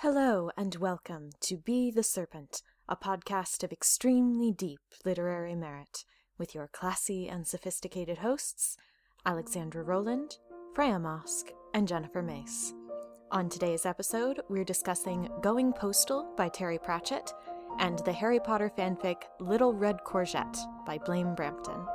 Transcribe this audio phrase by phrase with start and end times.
[0.00, 6.04] Hello and welcome to Be the Serpent, a podcast of extremely deep literary merit,
[6.36, 8.76] with your classy and sophisticated hosts,
[9.24, 10.36] Alexandra Rowland,
[10.74, 12.74] Freya Marske, and Jennifer Mace.
[13.30, 17.32] On today's episode, we're discussing Going Postal by Terry Pratchett
[17.78, 21.86] and the Harry Potter fanfic Little Red Courgette by Blame Brampton.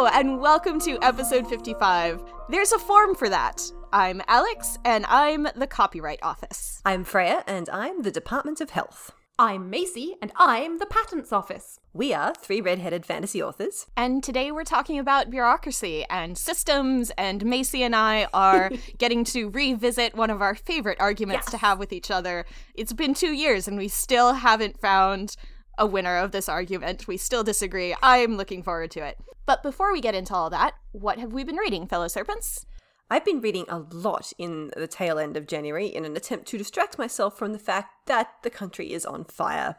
[0.00, 2.22] Hello, and welcome to episode 55.
[2.48, 3.60] There's a form for that.
[3.92, 6.80] I'm Alex, and I'm the Copyright Office.
[6.84, 9.10] I'm Freya, and I'm the Department of Health.
[9.40, 11.80] I'm Macy, and I'm the Patents Office.
[11.92, 13.86] We are three red-headed fantasy authors.
[13.96, 19.50] And today we're talking about bureaucracy and systems, and Macy and I are getting to
[19.50, 21.50] revisit one of our favorite arguments Yes.
[21.50, 22.46] to have with each other.
[22.76, 25.34] It's been two years, and we still haven't found
[25.78, 27.06] a winner of this argument.
[27.08, 27.94] We still disagree.
[28.02, 29.18] I'm looking forward to it.
[29.46, 32.66] But before we get into all that, what have we been reading, fellow serpents?
[33.10, 36.58] I've been reading a lot in the tail end of January in an attempt to
[36.58, 39.76] distract myself from the fact that the country is on fire.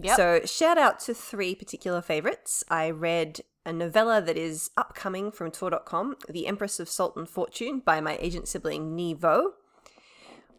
[0.00, 0.16] Yep.
[0.16, 2.62] So, shout out to three particular favorites.
[2.68, 7.80] I read a novella that is upcoming from Tor.com, The Empress of Salt and Fortune
[7.84, 9.54] by my agent sibling Nghi Vo,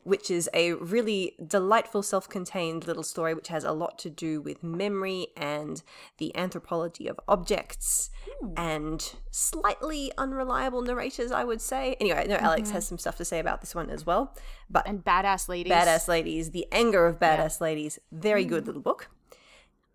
[0.08, 4.39] which is a really delightful self contained little story which has a lot to do
[4.39, 5.83] with memory and
[6.17, 8.09] the anthropology of objects
[8.55, 11.97] and slightly unreliable narrators, I would say.
[12.00, 12.75] Anyway, I know Alex mm-hmm.
[12.75, 14.33] has some stuff to say about this one as well,
[14.69, 15.73] but and badass ladies.
[15.73, 18.00] Badass Ladies, The Anger of Badass Ladies.
[18.09, 18.67] Very good mm.
[18.67, 19.09] little book.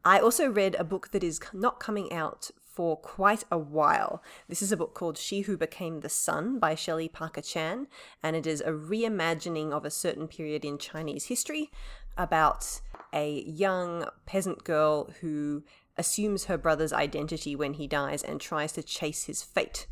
[0.05, 4.23] I also read a book that is not coming out for quite a while.
[4.49, 7.87] This is a book called She Who Became the Sun by Shelley Parker Chan,
[8.23, 11.71] and it is a reimagining of a certain period in Chinese history
[12.17, 12.81] about
[13.13, 15.65] a young peasant girl who
[15.99, 19.87] assumes her brother's identity when he dies and tries to chase his fate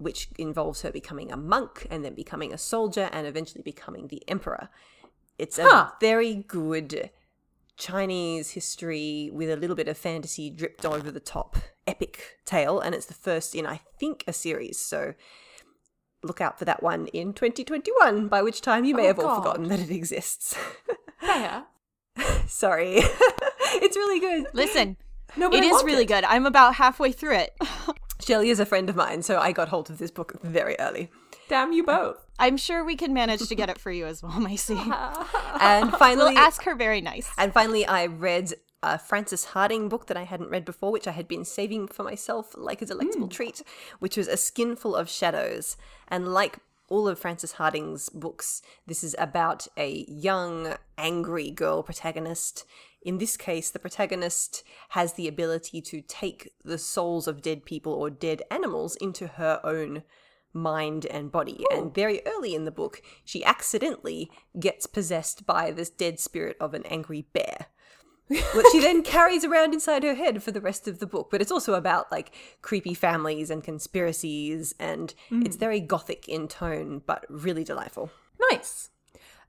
[0.00, 4.26] which involves her becoming a monk and then becoming a soldier and eventually becoming the
[4.28, 4.70] emperor.
[5.38, 5.90] It's a Huh.
[6.00, 7.10] very good
[7.80, 12.94] Chinese history with a little bit of fantasy dripped over the top epic tale, and
[12.94, 14.78] it's the first in, I think, a series.
[14.78, 15.14] So
[16.22, 19.36] look out for that one in 2021, by which time you may Oh, have all
[19.36, 20.54] forgotten that it exists.
[22.46, 22.96] Sorry.
[23.76, 24.46] it's really good.
[24.52, 24.96] Listen,
[25.36, 26.08] No, it is really it.
[26.08, 26.24] good.
[26.24, 27.56] I'm about halfway through it.
[28.20, 31.10] Shelley is a friend of mine, so I got hold of this book very early.
[31.50, 32.24] Damn you both.
[32.38, 34.80] I'm sure we can manage to get it for you as well, Macy.
[35.60, 37.28] And finally, We'll ask her very nice.
[37.36, 41.10] And finally, I read a Frances Hardinge book that I hadn't read before, which I
[41.10, 43.32] had been saving for myself like a delectable hmm.
[43.32, 43.62] treat,
[43.98, 45.76] which was A Skinful of Shadows.
[46.06, 52.64] And like all of Frances Hardinge's books, this is about a young, angry girl protagonist.
[53.02, 57.92] In this case, the protagonist has the ability to take the souls of dead people
[57.92, 60.04] or dead animals into her own
[60.52, 61.64] mind and body.
[61.70, 66.74] And very early in the book, she accidentally gets possessed by this dead spirit of
[66.74, 67.66] an angry bear.
[68.54, 71.30] which she then carries around inside her head for the rest of the book.
[71.32, 77.02] But it's also about like creepy families and conspiracies, and it's very gothic in tone,
[77.04, 78.12] but really delightful.
[78.52, 78.90] Nice.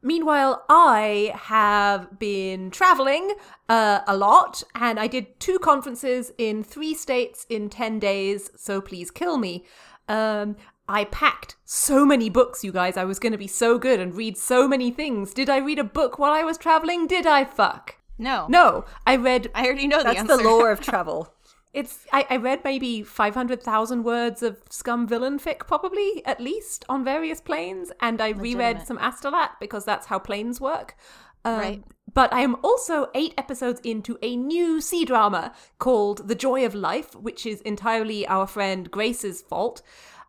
[0.02, 3.36] Meanwhile, I have been traveling
[3.70, 8.82] uh, a lot, and I did two conferences in three states in 10 days, so
[8.82, 9.64] please kill me.
[10.08, 10.56] Um,
[10.92, 12.98] I packed so many books, you guys.
[12.98, 15.34] I was going to be so good and read so many things.
[15.34, 17.08] Did I read a book while I was traveling?
[17.08, 17.96] Did I fuck?
[18.18, 18.46] No.
[18.50, 20.38] No, I read I already know the That's answer.
[20.38, 21.34] the lore of travel.
[21.74, 26.42] It's I, I read maybe five hundred thousand words of scum villain fic, probably at
[26.42, 30.96] least on various planes, and I reread some Astolat because that's how planes work.
[31.46, 31.84] Um, Right.
[32.14, 36.76] But I am also eight episodes into a new C drama called The Joy of
[36.76, 39.82] Life, which is entirely our friend Grace's fault.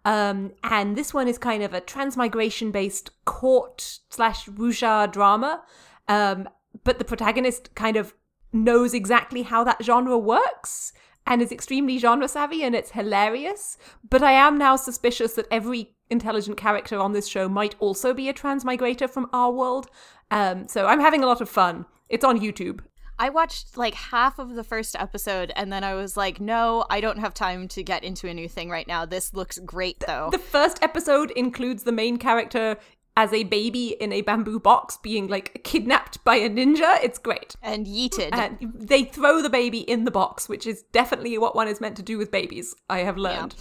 [0.05, 5.63] Um, and this one is kind of a transmigration based court slash wuxia drama.
[6.09, 6.49] Um,
[6.85, 8.15] but the protagonist kind of
[8.53, 10.93] knows exactly how that genre works
[11.27, 13.79] and is extremely genre savvy and it's hilarious.
[14.09, 18.29] But I am now suspicious that every intelligent character on this show might also be
[18.29, 19.89] a transmigrator from our world.
[20.31, 21.87] Um, so I'm having a lot of fun.
[22.09, 22.81] It's on YouTube.
[23.19, 27.01] I watched like half of the first episode and then I was like, no, I
[27.01, 29.05] don't have time to get into a new thing right now.
[29.05, 30.29] This looks great though.
[30.33, 32.77] The first episode includes the main character
[33.17, 36.99] as a baby in a bamboo box being like kidnapped by a ninja.
[37.03, 37.55] It's great.
[37.63, 38.31] and yeeted.
[38.33, 41.97] And they throw the baby in the box, which is definitely what one is meant
[41.97, 43.55] to do with babies, I have learned.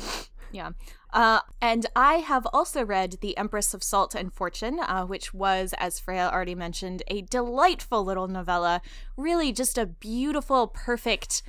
[0.54, 0.72] Yeah.
[1.14, 5.74] Uh, and I have also read The Empress of Salt and Fortune, uh, which was,
[5.78, 8.82] as Freya already mentioned, a delightful little novella.
[9.18, 11.44] Really just a beautiful, perfect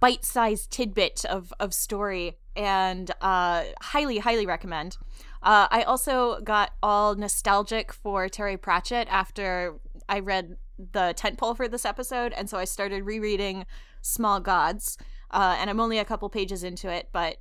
[0.00, 4.96] bite-sized tidbit of of story, and uh, highly, highly recommend.
[5.42, 9.78] Uh, I also got all nostalgic for Terry Pratchett after
[10.08, 13.66] I read the tentpole for this episode, and so I started rereading
[14.00, 14.98] Small Gods.
[15.30, 17.38] Uh, and I'm only a couple pages into it, but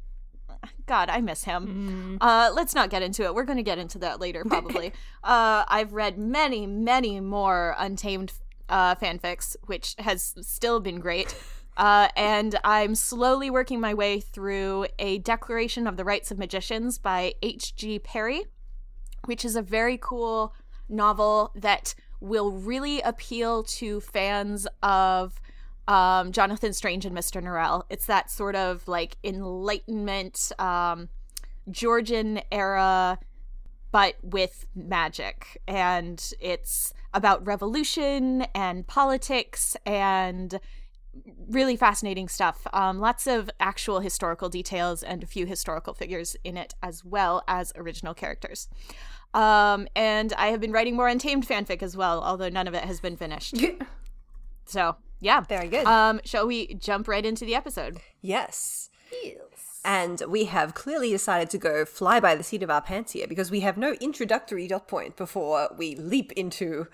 [0.86, 2.18] God, I miss him.
[2.22, 3.34] Uh, let's not get into it.
[3.34, 4.94] We're going to get into that later, probably.
[5.24, 8.34] uh, I've read many, many more Untamed
[8.70, 11.36] uh, fanfics, which has still been great.
[11.76, 17.00] Uh, and I'm slowly working my way through A Declaration of the Rights of Magicians
[17.00, 17.98] by H.G.
[17.98, 18.46] Perry,
[19.26, 20.54] which is a very cool
[20.88, 25.42] novel that will really appeal to fans of
[25.88, 27.42] um, Jonathan Strange and Mr.
[27.42, 27.84] Norrell.
[27.90, 31.10] It's that sort of like Enlightenment, um,
[31.70, 33.20] Georgian era,
[33.92, 35.62] but with magic.
[35.68, 40.60] And it's about revolution and politics and
[41.48, 42.66] really fascinating stuff.
[42.74, 47.44] Um, lots of actual historical details and a few historical figures in it, as well
[47.48, 48.68] as original characters.
[49.34, 52.84] Um, and I have been writing more Untamed fanfic as well, although none of it
[52.84, 53.56] has been finished.
[54.66, 55.42] So, yeah.
[55.42, 55.86] Very good.
[55.86, 57.98] Um, shall we jump right into the episode?
[58.22, 58.90] Yes.
[59.24, 59.82] Yes.
[59.86, 63.28] And we have clearly decided to go fly by the seat of our pants here
[63.28, 66.88] because we have no introductory dot point before we leap into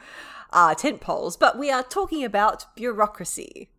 [0.51, 3.69] our tent poles, but we are talking about bureaucracy.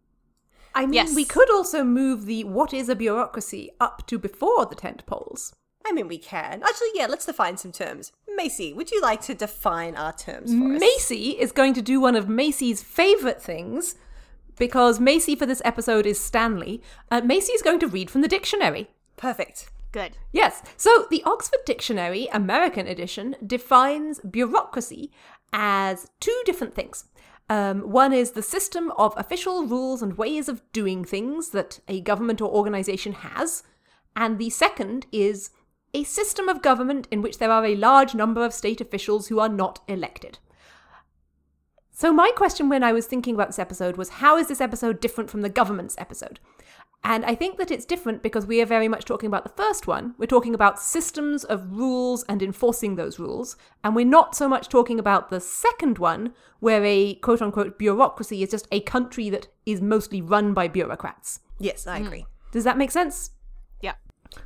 [0.74, 1.14] I mean, Yes.
[1.16, 5.52] we could also move the what is a bureaucracy up to before the tent poles.
[5.84, 6.62] I mean, we can.
[6.62, 8.12] Actually, yeah, let's define some terms.
[8.36, 10.80] Macy, would you like to define our terms for us?
[10.80, 13.96] Macy is going to do one of Macy's favorite things
[14.60, 16.82] because Macy for this episode is Stanley.
[17.10, 18.90] Uh, Macy is going to read from the dictionary.
[19.16, 19.70] Perfect.
[19.90, 20.18] Good.
[20.32, 20.62] Yes.
[20.76, 25.10] So the Oxford Dictionary, American edition, defines bureaucracy
[25.52, 27.06] as two different things.
[27.48, 32.02] Um, one is the system of official rules and ways of doing things that a
[32.02, 33.62] government or organization has.
[34.14, 35.50] And the second is
[35.94, 39.40] a system of government in which there are a large number of state officials who
[39.40, 40.38] are not elected.
[42.00, 45.00] So, my question when I was thinking about this episode was how is this episode
[45.00, 46.40] different from the government's episode?
[47.04, 49.86] And I think that it's different because we are very much talking about the first
[49.86, 50.14] one.
[50.16, 53.54] We're talking about systems of rules and enforcing those rules.
[53.84, 58.42] And we're not so much talking about the second one, where a quote unquote bureaucracy
[58.42, 61.40] is just a country that is mostly run by bureaucrats.
[61.58, 62.06] Yes, I hmm.
[62.06, 62.26] agree.
[62.50, 63.32] Does that make sense?
[63.82, 63.96] Yeah.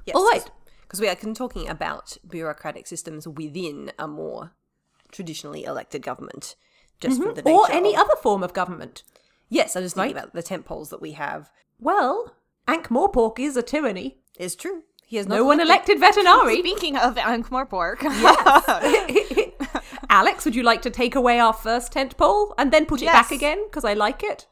[0.07, 0.17] Yes.
[0.17, 0.51] All right.
[0.83, 4.57] Because we are talking about bureaucratic systems within a more
[5.13, 6.57] traditionally elected government,
[7.01, 7.73] just from the nature Mm-hmm.
[7.73, 9.03] Or any of- other form of government.
[9.49, 10.23] Yes, I was just thinking Right.
[10.25, 11.51] about the tent poles that we have.
[11.79, 12.35] Well,
[12.67, 14.19] Ankh Morpork is a tyranny.
[14.39, 14.83] Is true.
[15.07, 16.59] He has No one elected Vetinari.
[16.61, 18.01] Speaking of Ankh-Morpork,
[20.11, 23.07] Alex, would you like to take away our first tent pole and then put it
[23.07, 23.65] back again?
[23.69, 24.47] Because I like it.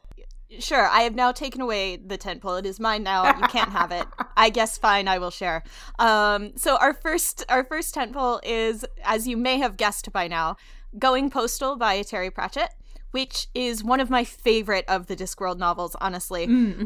[0.59, 2.55] Sure, I have now taken away the tent pole.
[2.55, 3.25] It is mine now.
[3.25, 4.05] You can't have it.
[4.37, 5.63] I guess fine, I will share.
[5.99, 10.27] Um, so our first our first tent pole is, as you may have guessed by
[10.27, 10.57] now,
[10.97, 12.69] Going Postal by Terry Pratchett.
[13.11, 16.45] Which is one of my favorite of the Discworld novels, honestly.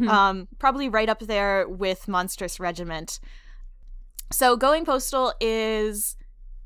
[0.10, 3.22] Um, probably right up there with Monstrous Regiment.
[4.34, 6.18] So Going Postal is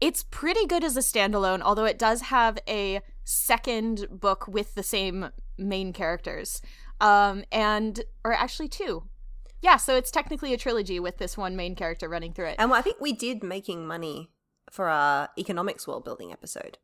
[0.01, 4.81] it's pretty good as a standalone, although it does have a second book with the
[4.81, 6.62] same main characters.
[7.01, 9.03] Um, and or actually two.
[9.62, 12.55] Yeah, so it's technically a trilogy with this one main character running through it.
[12.58, 14.31] And I think we did making money
[14.70, 16.77] for our economics world building episode.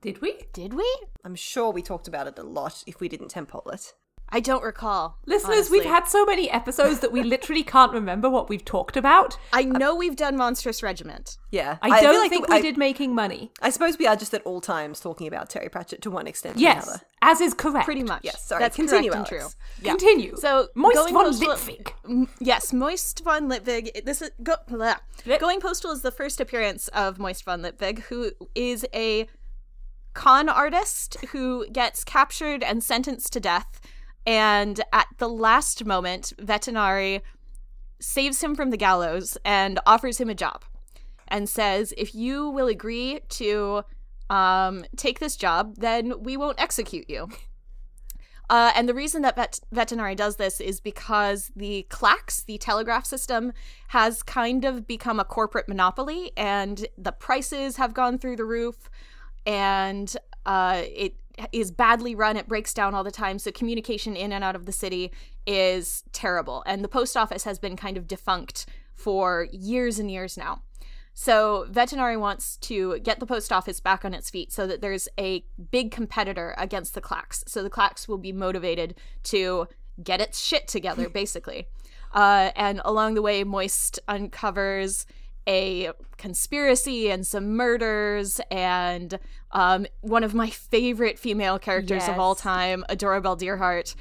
[0.00, 0.44] Did we?
[0.52, 0.86] Did we?
[1.24, 3.94] I'm sure we talked about it a lot if we didn't tempole it.
[4.34, 5.16] I don't recall.
[5.26, 9.38] Listeners, we've had so many episodes that we literally can't remember what we've talked about.
[9.52, 11.38] I know we've done Monstrous Regiment.
[11.52, 11.78] Yeah.
[11.80, 13.52] I don't like think I- we did making money.
[13.62, 16.56] I suppose we are just at all times talking about Terry Pratchett to one extent
[16.56, 17.02] or Yes, another.
[17.22, 17.84] as is correct.
[17.84, 18.22] Pretty much.
[18.24, 19.48] Yes, sorry, That's continue, correct and true.
[19.80, 19.90] Yeah.
[19.92, 20.34] Continue.
[20.36, 21.92] So Moist Going von Postal- Lipwig.
[22.04, 24.04] M- Yes, Moist von Lipwig.
[24.04, 24.96] This is go, blah.
[25.38, 29.28] Going Postal is the first appearance of Moist von Lipwig, who is a
[30.12, 33.80] con artist who gets captured and sentenced to death.
[34.26, 37.20] And at the last moment, Vetinari
[38.00, 40.64] saves him from the gallows and offers him a job
[41.28, 43.82] and says, if you will agree to
[44.30, 47.28] um, take this job, then we won't execute you.
[48.50, 53.52] Uh, and the reason that vet- does this is because the clacks, the telegraph system,
[53.88, 58.90] has kind of become a corporate monopoly, and the prices have gone through the roof,
[59.46, 60.14] and
[60.44, 61.16] uh, it
[61.52, 62.36] is badly run.
[62.36, 65.12] It breaks down all the time, so communication in and out of the city
[65.46, 66.62] is terrible.
[66.66, 70.62] And the post office has been kind of defunct for years and years now.
[71.14, 75.08] So Vetinari wants to get the post office back on its feet so that there's
[75.18, 77.44] a big competitor against the Clacks.
[77.46, 79.68] So the Clacks will be motivated to
[80.02, 81.68] get its shit together, basically.
[82.12, 85.06] Uh, and along the way, Moist uncovers
[85.46, 89.18] a conspiracy and some murders and
[89.52, 93.94] um, one of my favorite female characters of all time, Adora Belle Dearheart.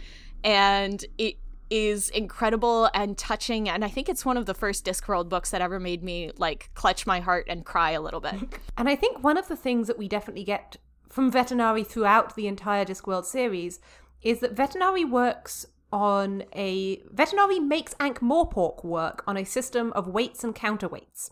[0.43, 1.37] And it
[1.69, 3.67] is incredible and touching.
[3.67, 6.69] And I think it's one of the first Discworld books that ever made me like
[6.75, 8.35] clutch my heart and cry a little bit.
[8.77, 10.77] And I think one of the things that we definitely get
[11.09, 13.79] from Vetinari throughout the entire Discworld series
[14.21, 20.07] is that Vetinari works on a Vetinari makes Ankh Morpork work on a system of
[20.07, 21.29] weights and counterweights.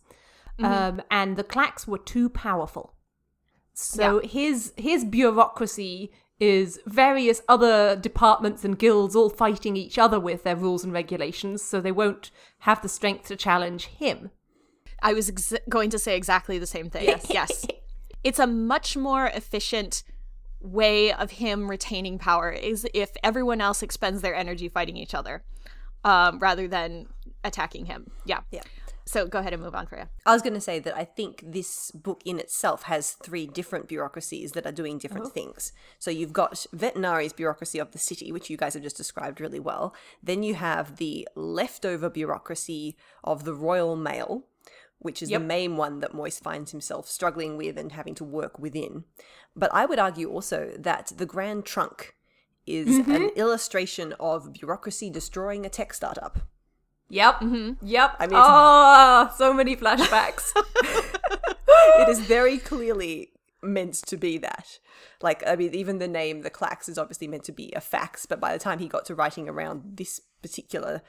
[0.60, 2.94] Um, and the clacks were too powerful.
[3.74, 10.44] So his his bureaucracy is various other departments and guilds all fighting each other with
[10.44, 14.30] their rules and regulations, so they won't have the strength to challenge him.
[15.02, 17.06] I was ex- going to say exactly the same thing.
[17.06, 17.66] Yes, Yes.
[18.24, 20.04] It's a much more efficient
[20.62, 25.44] way of him retaining power is if everyone else expends their energy fighting each other
[26.04, 27.08] um, rather than
[27.44, 28.12] attacking him.
[28.26, 28.42] Yeah.
[28.52, 28.64] Yeah.
[29.06, 30.06] So go ahead and move on for you.
[30.26, 33.88] I was going to say that I think this book in itself has three different
[33.88, 35.74] bureaucracies that are doing different things.
[36.00, 39.60] So you've got Vetinari's bureaucracy of the city, which you guys have just described really
[39.60, 39.94] well.
[40.22, 44.46] Then you have the leftover bureaucracy of the Royal Mail,
[45.02, 45.42] which is Yep.
[45.42, 49.04] the main one that Moist finds himself struggling with and having to work within.
[49.56, 52.16] But I would argue also that the Grand Trunk
[52.68, 53.40] is an mm-hmm.
[53.40, 56.40] illustration of bureaucracy destroying a tech startup.
[57.10, 57.40] Yep.
[57.42, 57.86] Mm-hmm.
[57.86, 58.16] Yep.
[58.20, 60.52] I mean, oh, so many flashbacks.
[61.68, 63.32] it is very clearly
[63.64, 64.80] meant to be that.
[65.22, 68.26] Like, I mean, even the name, the Clacks, is obviously meant to be a fax,
[68.26, 71.02] but by the time he got to writing around this particular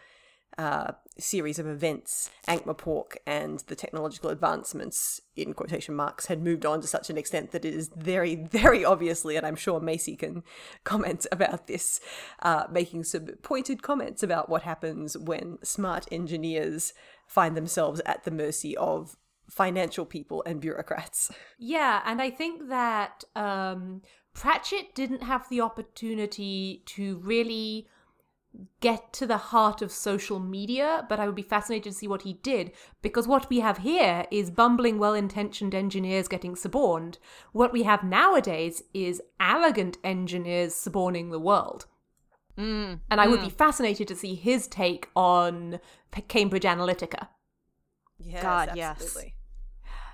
[0.58, 6.80] uh, series of events, Ankh-Morpork and the technological advancements, in quotation marks, had moved on
[6.80, 10.42] to such an extent that it is very, very obviously, and I'm sure Macy can
[10.84, 12.00] comment about this,
[12.40, 16.92] uh, making some pointed comments about what happens when smart engineers
[17.26, 19.16] find themselves at the mercy of
[19.48, 21.30] financial people and bureaucrats.
[21.58, 24.02] yeah, and I think that um,
[24.34, 27.88] Pratchett didn't have the opportunity to really
[28.80, 32.22] get to the heart of social media, but I would be fascinated to see what
[32.22, 37.18] he did because what we have here is bumbling, well intentioned engineers getting suborned.
[37.52, 41.86] What we have nowadays is arrogant engineers suborning the world.
[42.58, 43.00] Mm.
[43.10, 45.80] And I would be fascinated to see his take on
[46.28, 47.28] Cambridge Analytica.
[48.18, 49.16] Yes, God, yes.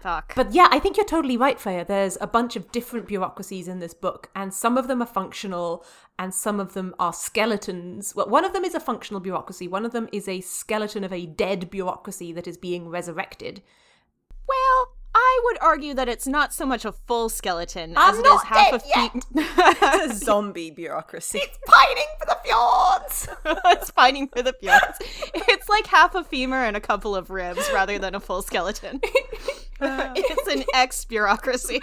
[0.01, 0.35] Fuck.
[0.37, 1.85] But yeah, I think you're totally right, Freya.
[1.85, 5.85] There's a bunch of different bureaucracies in this book, and some of them are functional,
[6.19, 8.15] and some of them are skeletons.
[8.15, 11.13] Well, one of them is a functional bureaucracy, one of them is a skeleton of
[11.13, 13.63] a dead bureaucracy that is being resurrected.
[14.49, 18.27] well, I would argue that it's not so much a full skeleton I'm as it
[18.27, 19.25] is half a feet.
[19.35, 21.41] It's a zombie bureaucracy.
[21.43, 23.29] It's pining for the fjords!
[23.73, 24.99] it's fighting for the fjords.
[25.35, 29.01] It's like half a femur and a couple of ribs rather than a full skeleton.
[29.81, 31.81] it's an ex bureaucracy.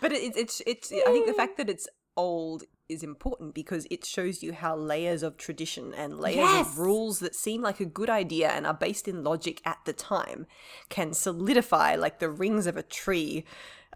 [0.00, 0.92] But it, it's it's.
[0.92, 5.22] I think the fact that it's old is important because it shows you how layers
[5.22, 6.66] of tradition and layers Yes.
[6.66, 9.92] of rules that seem like a good idea and are based in logic at the
[9.92, 10.46] time
[10.88, 13.44] can solidify like the rings of a tree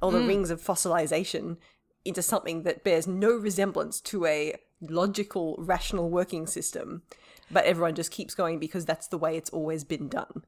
[0.00, 0.28] or the mm.
[0.28, 1.56] rings of fossilization
[2.04, 7.02] into something that bears no resemblance to a logical rational working system
[7.50, 10.44] but everyone just keeps going because that's the way it's always been done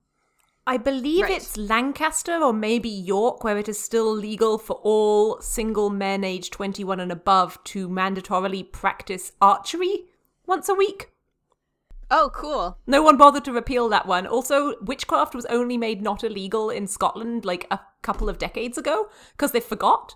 [0.67, 1.33] I believe Right.
[1.37, 6.53] it's Lancaster or maybe York, where it is still legal for all single men aged
[6.53, 10.07] 21 and above to mandatorily practice archery
[10.45, 11.11] once a week.
[12.11, 12.79] Oh, cool.
[12.87, 14.27] No one bothered to repeal that one.
[14.27, 19.09] Also, witchcraft was only made not illegal in Scotland like a couple of decades ago
[19.33, 20.15] because they forgot.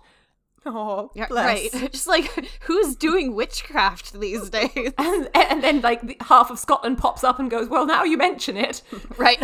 [0.65, 1.71] Oh Yeah, right.
[1.91, 2.29] Just like
[2.61, 4.93] who's doing witchcraft these days?
[4.97, 8.17] And, and then, like, the, half of Scotland pops up and goes, Well, now you
[8.17, 8.81] mention it.
[9.17, 9.39] right.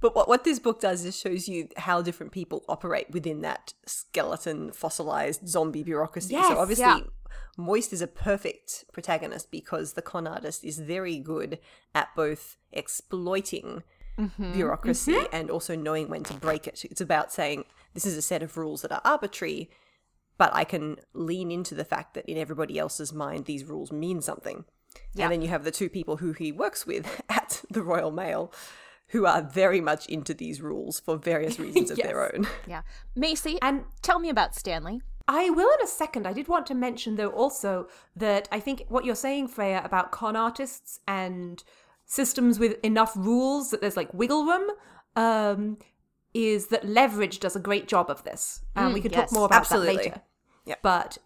[0.00, 3.74] But what, what this book does is shows you how different people operate within that
[3.86, 6.32] skeleton, fossilized zombie bureaucracy.
[6.32, 7.00] Yes, so obviously, yeah.
[7.58, 11.58] Moist is a perfect protagonist because the con artist is very good
[11.94, 13.82] at both exploiting
[14.18, 14.52] mm-hmm.
[14.52, 15.36] bureaucracy mm-hmm.
[15.36, 16.84] and also knowing when to break it.
[16.84, 19.70] It's about saying, this is a set of rules that are arbitrary,
[20.38, 24.22] but I can lean into the fact that in everybody else's mind, these rules mean
[24.22, 24.64] something.
[25.14, 25.24] Yeah.
[25.24, 28.52] And then you have the two people who he works with at the Royal Mail
[29.08, 32.46] who are very much into these rules for various reasons of their own.
[32.66, 32.82] yeah.
[33.14, 35.02] Macy, And tell me about Stanley.
[35.26, 36.26] I will in a second.
[36.26, 40.10] I did want to mention, though, also that I think what you're saying, Freya, about
[40.10, 41.62] con artists and
[42.04, 44.70] systems with enough rules that there's like wiggle room,
[45.14, 45.78] um,
[46.34, 48.62] is that Leverage does a great job of this.
[48.76, 49.96] And we can yes, talk more about absolutely.
[49.96, 50.20] that later.
[50.66, 50.78] Yep.
[50.82, 51.18] But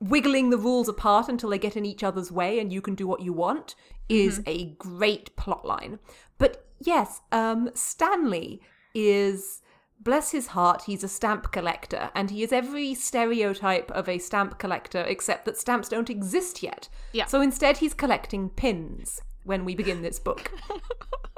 [0.00, 3.06] wiggling the rules apart until they get in each other's way and you can do
[3.06, 3.74] what you want
[4.08, 5.98] is a great plot line.
[6.38, 8.60] But yes, um, Stanley
[8.94, 9.62] is
[10.00, 14.58] bless his heart, he's a stamp collector, and he is every stereotype of a stamp
[14.58, 16.88] collector except that stamps don't exist yet.
[17.12, 17.24] Yeah.
[17.24, 20.50] So instead, he's collecting pins when we begin this book.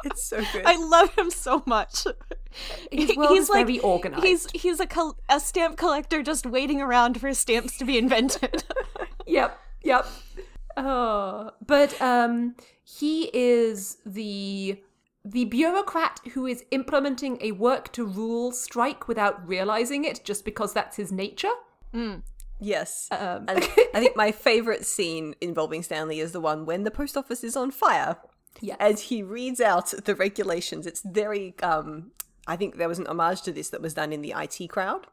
[0.04, 0.62] It's so good.
[0.64, 2.06] I love him so much.
[2.92, 4.24] His world is very organized.
[4.24, 8.64] He's he's a col- a stamp collector just waiting around for stamps to be invented.
[9.26, 10.06] yep, yep.
[10.76, 14.80] Oh, but um, he is the
[15.24, 20.72] the bureaucrat who is implementing a work to rule strike without realizing it, just because
[20.72, 21.52] that's his nature.
[22.60, 23.08] Yes.
[23.10, 23.58] Um, And
[23.94, 27.56] I think my favorite scene involving Stanley is the one when the post office is
[27.56, 28.16] on fire.
[28.60, 28.76] Yes.
[28.80, 31.54] As he reads out the regulations, it's very.
[31.62, 32.12] Um,
[32.46, 35.06] I think there was an homage to this that was done in the IT crowd,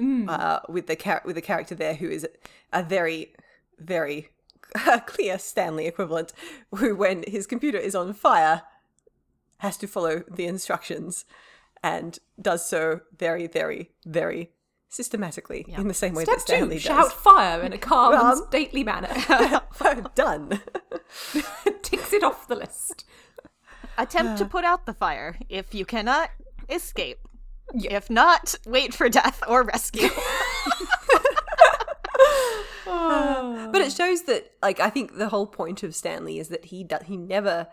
[0.00, 2.26] uh, with the char- with the character there who is
[2.72, 3.34] a very,
[3.78, 4.30] very
[5.06, 6.32] clear Stanley equivalent,
[6.74, 8.62] who when his computer is on fire,
[9.58, 11.26] has to follow the instructions,
[11.82, 14.52] and does so very, very, very
[14.90, 17.10] systematically in the same way Step that Stanley two: does.
[17.10, 19.08] shout fire in a calm and Um, stately manner.
[20.14, 20.60] Done.
[21.82, 23.04] Ticks it off the list.
[23.96, 25.38] Attempt to put out the fire.
[25.48, 26.30] If you cannot,
[26.68, 27.18] escape.
[27.74, 30.08] If not, wait for death or rescue.
[32.86, 36.82] But it shows that, like, I think the whole point of Stanley is that he
[36.82, 37.68] do- he never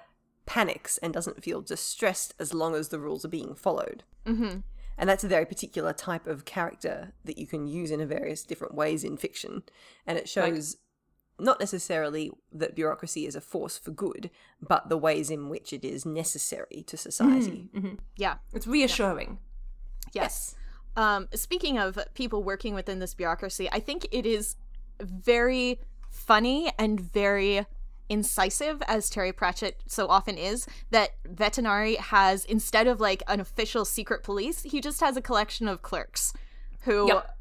[0.46, 4.04] panics and doesn't feel distressed as long as the rules are being followed.
[4.26, 4.60] Mm-hmm.
[4.98, 8.44] And that's a very particular type of character that you can use in a various
[8.44, 9.64] different ways in fiction.
[10.06, 10.78] And it shows
[11.40, 15.86] not necessarily that bureaucracy is a force for good, but the ways in which it
[15.86, 17.70] is necessary to society.
[18.16, 18.38] yeah.
[18.54, 19.38] It's reassuring.
[20.14, 20.56] Yes.
[20.96, 24.56] Um, speaking of people working within this bureaucracy, I think it is
[25.00, 27.68] very funny and very
[28.10, 33.86] incisive, as Terry Pratchett so often is, that Vetinari has, instead of like an official
[33.86, 36.34] secret police, he just has a collection of clerks
[36.82, 37.38] who Yep.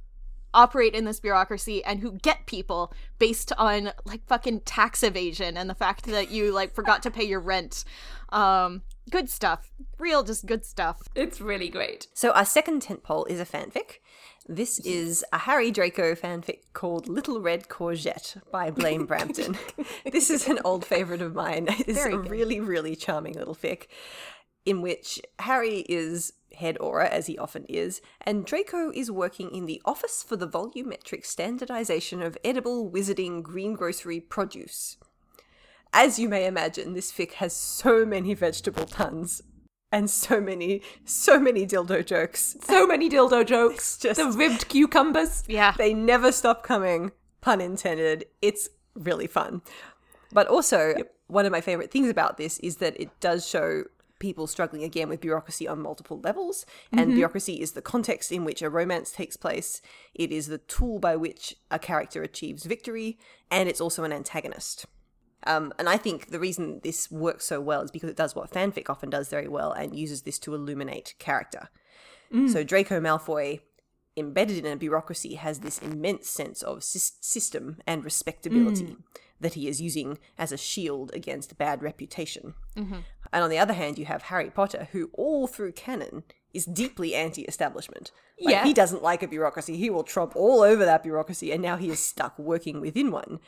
[0.55, 5.69] operate in this bureaucracy and who get people based on like fucking tax evasion and
[5.69, 7.85] the fact that you like forgot to pay your rent.
[8.31, 9.71] Um, good stuff.
[9.99, 11.03] Real, just good stuff.
[11.15, 12.09] It's really great.
[12.15, 13.99] So our second tentpole is a fanfic.
[14.49, 19.59] This is a Harry Draco fanfic called Little Red Courgette by Blame Brampton.
[20.11, 21.67] this is an old favorite of mine.
[21.69, 22.31] It's Very a good.
[22.31, 23.87] really, really charming little fic
[24.65, 29.67] in which Harry is head Auror, as he often is, and Draco is working in
[29.67, 34.97] the Office for the Volumetric Standardization of Edible Wizarding Greengrocery Produce.
[35.93, 39.43] As you may imagine, this fic has so many vegetable puns
[39.93, 42.57] and so many, so many dildo jokes.
[42.67, 43.99] So many dildo jokes.
[43.99, 45.45] just- the ribbed cucumbers.
[45.47, 45.75] Yeah.
[45.77, 48.27] They never stop coming, pun intended.
[48.43, 49.63] It's really fun.
[50.33, 50.95] But also,
[51.29, 53.85] one of my favorite things about this is that it does show
[54.19, 56.65] people struggling again with bureaucracy on multiple levels.
[56.91, 57.15] And mm-hmm.
[57.15, 59.83] bureaucracy is the context in which a romance takes place,
[60.15, 63.19] it is the tool by which a character achieves victory,
[63.51, 64.87] and it's also an antagonist.
[65.47, 68.51] Um, and I think the reason this works so well is because it does what
[68.51, 71.69] fanfic often does very well and uses this to illuminate character.
[72.33, 72.51] Mm.
[72.53, 73.61] So Draco Malfoy,
[74.17, 78.97] embedded in a bureaucracy, has this immense sense of sys- system and respectability mm.
[79.41, 82.55] that he is using as a shield against bad reputation.
[82.75, 83.01] Mm-hmm.
[83.33, 87.15] And on the other hand, you have Harry Potter, who all through canon is deeply
[87.15, 88.11] anti-establishment.
[88.41, 88.65] Like, Yeah.
[88.65, 89.77] he doesn't like a bureaucracy.
[89.77, 93.41] He will tromp all over that bureaucracy, and now he is stuck working within one.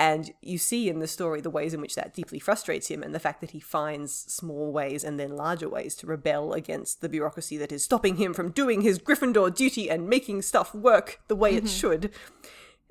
[0.00, 3.14] And you see in the story the ways in which that deeply frustrates him, and
[3.14, 7.08] the fact that he finds small ways and then larger ways to rebel against the
[7.10, 11.36] bureaucracy that is stopping him from doing his Gryffindor duty and making stuff work the
[11.36, 12.10] way it should.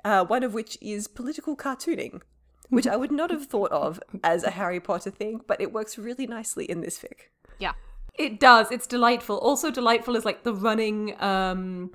[0.06, 2.22] Uh, one of which is political cartooning,
[2.70, 5.98] which I would not have thought of as a Harry Potter thing, but it works
[5.98, 7.32] really nicely in this fic.
[7.58, 7.74] Yeah.
[8.14, 8.72] It does.
[8.72, 9.40] It's delightful.
[9.40, 11.90] Also delightful is like the running um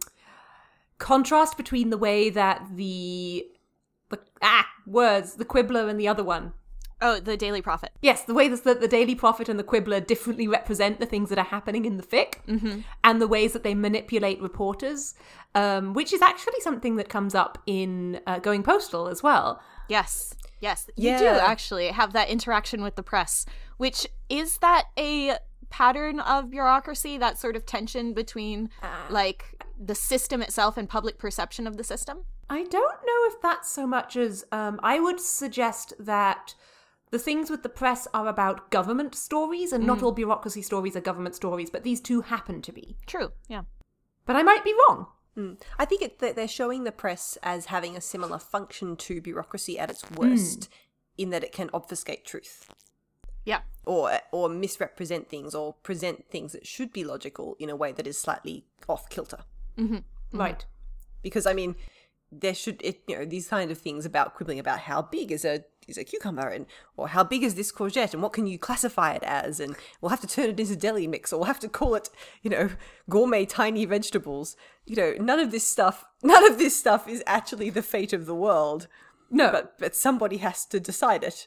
[0.99, 3.47] contrast between the way that the
[4.45, 6.53] ah words, the Quibbler and the other one.
[7.03, 7.91] Oh, the Daily Prophet.
[8.01, 11.39] Yes, the way that the Daily Prophet and the Quibbler differently represent the things that
[11.39, 12.37] are happening in the fic,
[13.03, 15.15] and the ways that they manipulate reporters,
[15.55, 19.61] um, which is actually something that comes up in uh, Going Postal as well.
[19.89, 20.35] Yes.
[20.61, 20.89] Yes.
[20.97, 23.45] You do actually have that interaction with the press,
[23.77, 25.37] which is that a
[25.69, 28.71] pattern of bureaucracy, that sort of tension between
[29.11, 32.25] like the system itself and public perception of the system?
[32.49, 36.55] I don't know if that's so much as um, I would suggest that
[37.11, 40.03] the things with the press are about government stories, and not mm.
[40.03, 42.97] all bureaucracy stories are government stories, but these two happen to be.
[43.07, 43.33] True.
[43.49, 43.63] Yeah.
[44.27, 45.07] But I might be wrong.
[45.37, 45.61] Mm.
[45.79, 49.79] I think it, that they're showing the press as having a similar function to bureaucracy
[49.79, 50.19] at its mm.
[50.19, 50.69] worst,
[51.17, 52.69] in that it can obfuscate truth
[53.45, 53.61] Yeah.
[53.85, 58.07] or or misrepresent things or present things that should be logical in a way that
[58.07, 59.45] is slightly off kilter.
[59.79, 59.95] Mm-hmm.
[59.95, 60.39] Mm-hmm.
[60.39, 60.65] Right.
[61.23, 61.77] Because I mean,
[62.41, 65.45] there should it you know these kind of things about quibbling about how big is
[65.45, 68.59] a is a cucumber and or how big is this courgette and what can you
[68.59, 71.61] classify it as and we'll have to turn it into deli mix or we'll have
[71.61, 72.09] to call it
[72.43, 72.71] you know
[73.09, 74.57] gourmet tiny vegetables.
[74.87, 78.27] You know none of this stuff none of this stuff is actually the fate of
[78.27, 78.89] the world.
[79.31, 79.51] No.
[79.51, 81.47] but but somebody has to decide it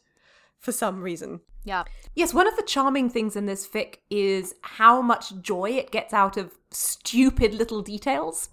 [0.60, 1.84] for some reason Yeah.
[2.16, 6.14] Yes, one of the charming things in this fic is how much joy it gets
[6.14, 8.50] out of stupid little details.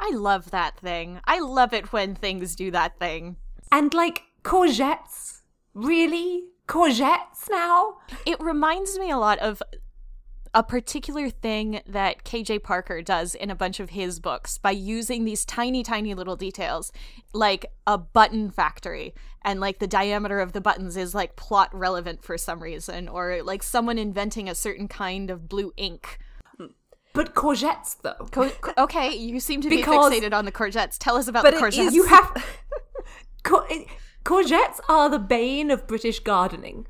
[0.00, 1.20] I love that thing.
[1.26, 3.36] I love it when things do that thing.
[3.70, 5.42] And like courgettes.
[5.74, 6.46] Really?
[6.66, 7.98] Courgettes now?
[8.26, 9.62] It reminds me a lot of
[10.56, 15.24] a particular thing that KJ Parker does in a bunch of his books by using
[15.24, 16.90] these tiny, tiny little details,
[17.34, 22.24] like a button factory, and like the diameter of the buttons is like plot relevant
[22.24, 26.18] for some reason, or like someone inventing a certain kind of blue ink.
[27.12, 28.26] But courgettes though.
[28.30, 30.96] Co- okay, you seem to be Because- fixated on the courgettes.
[30.98, 31.88] Tell us about the courgettes.
[31.88, 32.44] is- You have
[33.42, 33.66] Co-
[34.24, 36.86] courgettes are the bane of British gardening.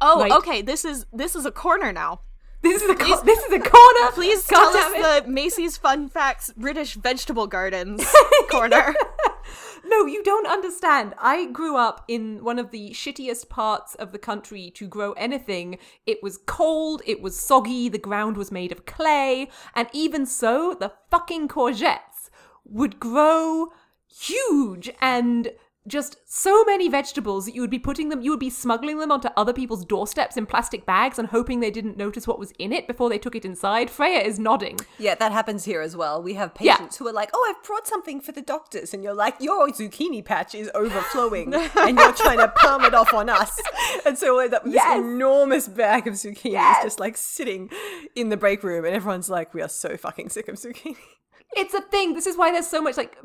[0.00, 0.32] oh, right.
[0.32, 0.62] okay.
[0.62, 2.20] This is this is a corner now.
[2.62, 4.12] This is a co- this is a corner.
[4.12, 5.24] Please God tell us it.
[5.24, 8.04] the Macy's Fun Facts British Vegetable Gardens
[8.50, 8.94] corner.
[9.84, 11.12] No, you don't understand.
[11.18, 15.76] I grew up in one of the shittiest parts of the country to grow anything.
[16.06, 20.74] It was cold, it was soggy, the ground was made of clay, and even so,
[20.78, 22.30] the fucking courgettes
[22.64, 23.72] would grow
[24.08, 25.50] huge and
[25.88, 29.10] just so many vegetables that you would be putting them, you would be smuggling them
[29.10, 32.72] onto other people's doorsteps in plastic bags and hoping they didn't notice what was in
[32.72, 33.90] it before they took it inside.
[33.90, 34.78] Freya is nodding.
[34.98, 36.22] Yeah, that happens here as well.
[36.22, 36.76] We have Yeah.
[36.76, 39.68] patients who are like, "Oh, I've brought something for the doctors," and you're like, "Your
[39.70, 43.60] zucchini patch is overflowing, and you're trying to palm it off on us."
[44.06, 44.84] And so we end up Yes.
[44.84, 46.82] this enormous bag of zucchini Yes.
[46.84, 47.70] just like sitting
[48.14, 50.96] in the break room, and everyone's like, "We are so fucking sick of zucchini."
[51.54, 52.14] It's a thing.
[52.14, 53.16] This is why there's so much like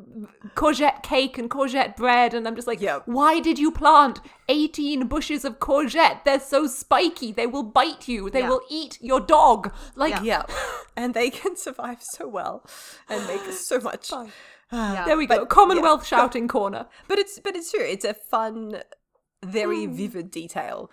[0.55, 2.33] courgette cake and courgette bread.
[2.33, 2.99] And I'm just like, Yeah.
[3.05, 6.23] why did you plant 18 bushes of courgette?
[6.25, 7.31] They're so spiky.
[7.31, 8.29] They will bite you.
[8.29, 8.49] They Yeah.
[8.49, 9.73] will eat your dog.
[9.95, 10.43] Like, Yeah.
[10.97, 12.65] And they can survive so well
[13.07, 14.11] and make so much.
[14.71, 15.05] Yeah.
[15.05, 15.39] there we go.
[15.39, 16.87] But- Commonwealth shouting corner.
[17.07, 17.83] But it's but it's true.
[17.85, 18.81] It's a fun,
[19.45, 19.93] very Hmm.
[19.93, 20.89] vivid detail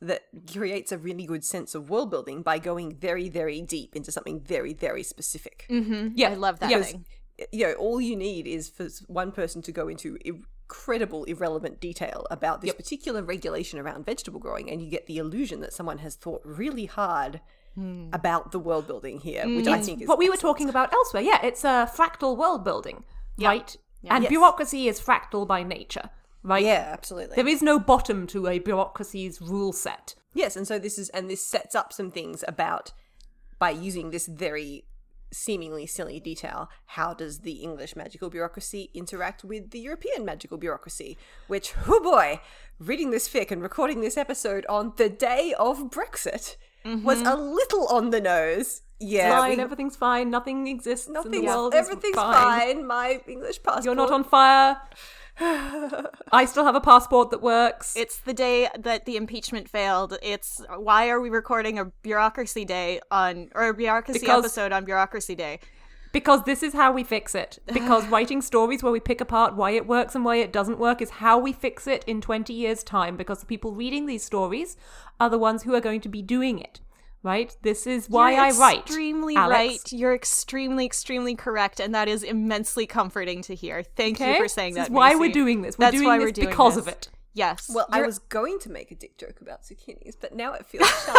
[0.00, 4.12] that creates a really good sense of world building by going very very deep into
[4.12, 5.66] something very very specific.
[5.68, 6.08] mm-hmm.
[6.14, 6.30] Yeah.
[6.30, 7.04] I love that Because, thing.
[7.52, 12.26] you know, all you need is for one person to go into incredible irrelevant detail
[12.30, 16.14] about this particular regulation around vegetable growing, and you get the illusion that someone has
[16.14, 17.40] thought really hard
[18.12, 20.08] about the world building here, which I think is.
[20.08, 21.22] What we were talking about elsewhere.
[21.22, 23.04] Yeah, it's a fractal world building,
[23.38, 23.76] right?
[24.04, 24.30] And Yes.
[24.30, 26.10] bureaucracy is fractal by nature,
[26.42, 26.64] right?
[26.64, 27.36] Yeah, absolutely.
[27.36, 30.14] There is no bottom to a bureaucracy's rule set.
[30.34, 32.92] Yes, and so this is and this sets up some things about
[33.58, 34.84] by using this very
[35.32, 41.18] seemingly silly detail, how does the English magical bureaucracy interact with the European magical bureaucracy?
[41.46, 42.40] Which, oh boy,
[42.78, 47.26] reading this fic and recording this episode on the day of Brexit was mm-hmm.
[47.26, 48.82] a little on the nose.
[49.00, 51.74] Yeah, fine, we- everything's fine, nothing exists in the world.
[51.74, 52.34] everything's fine.
[52.34, 52.86] fine.
[52.86, 53.84] My English passport.
[53.84, 54.80] You're not on fire.
[55.40, 57.96] I still have a passport that works.
[57.96, 60.16] It's the day that the impeachment failed.
[60.22, 64.84] It's why are we recording a bureaucracy day on or a bureaucracy Because- episode on
[64.84, 65.60] bureaucracy day?
[66.10, 67.58] because this is how we fix it.
[67.72, 71.02] Because writing stories where we pick apart why it works and why it doesn't work
[71.02, 73.16] is how we fix it in 20 years' time.
[73.16, 74.76] Because the people reading these stories
[75.20, 76.80] are the ones who are going to be doing it.
[77.22, 77.54] Right?
[77.62, 78.78] This is why You're I write.
[78.80, 79.58] Extremely Alex.
[79.58, 79.92] right.
[79.92, 83.82] You're extremely, extremely correct, and that is immensely comforting to hear.
[83.82, 84.34] Thank Okay?
[84.34, 84.80] you for saying that.
[84.82, 84.92] this that.
[84.92, 85.76] Is why we're doing this.
[85.76, 86.82] We're That's doing why this we're doing because this.
[86.82, 87.08] of it.
[87.34, 87.70] Yes.
[87.74, 90.64] Well, I You're- was going to make a dick joke about zucchinis, but now it
[90.66, 91.18] feels shallow.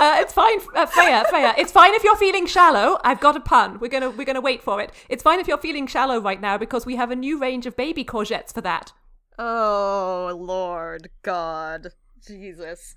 [0.00, 1.24] Uh, it's fine, uh, Freya.
[1.28, 2.98] Freya, it's fine if you're feeling shallow.
[3.04, 3.80] I've got a pun.
[3.80, 4.92] We're gonna we're gonna wait for it.
[5.08, 7.76] It's fine if you're feeling shallow right now because we have a new range of
[7.76, 8.92] baby courgettes for that.
[9.40, 11.88] Oh Lord God,
[12.24, 12.94] Jesus.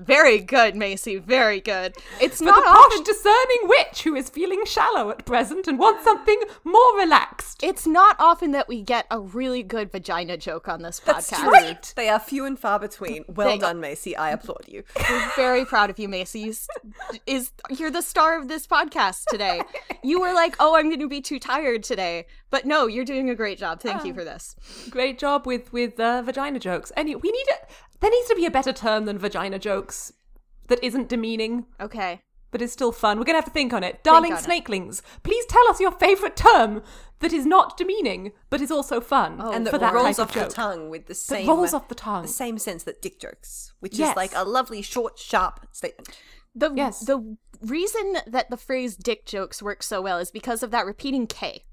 [0.00, 1.16] Very good, Macy.
[1.18, 1.94] Very good.
[2.20, 3.04] It's For not the posh, often.
[3.04, 7.62] discerning witch who is feeling shallow at present and wants something more relaxed.
[7.62, 11.30] It's not often that we get a really good vagina joke on this podcast.
[11.30, 11.92] That's right.
[11.96, 13.24] They are few and far between.
[13.28, 14.16] Well They- done, Macy.
[14.16, 14.84] I applaud you.
[15.10, 16.40] We're very proud of you, Macy.
[16.40, 16.54] You
[17.26, 19.60] is you're the star of this podcast today.
[20.02, 23.28] You were like, "Oh, I'm going to be too tired today," but no, you're doing
[23.30, 23.80] a great job.
[23.80, 24.56] Thank you for this.
[24.90, 26.90] Great job with with uh, vagina jokes.
[26.96, 30.12] Anyway, we need a, there needs to be a better term than vagina jokes
[30.68, 31.66] that isn't demeaning.
[31.80, 32.22] Okay.
[32.52, 33.16] but it's still fun.
[33.18, 34.02] We're going to have to think on it.
[34.02, 34.44] Darling on it.
[34.44, 36.82] snakelings, please tell us your favourite term
[37.20, 39.36] that is not demeaning, but is also fun.
[39.40, 41.86] Oh, and for that that rolls off of the tongue with the same rolls off
[41.88, 42.22] the uh, tongue.
[42.22, 44.10] the same sense that dick jokes, which Yes.
[44.10, 46.08] is like a lovely short, sharp statement.
[46.54, 47.00] The Yes.
[47.04, 51.26] the reason that the phrase dick jokes works so well is because of that repeating
[51.28, 51.64] K.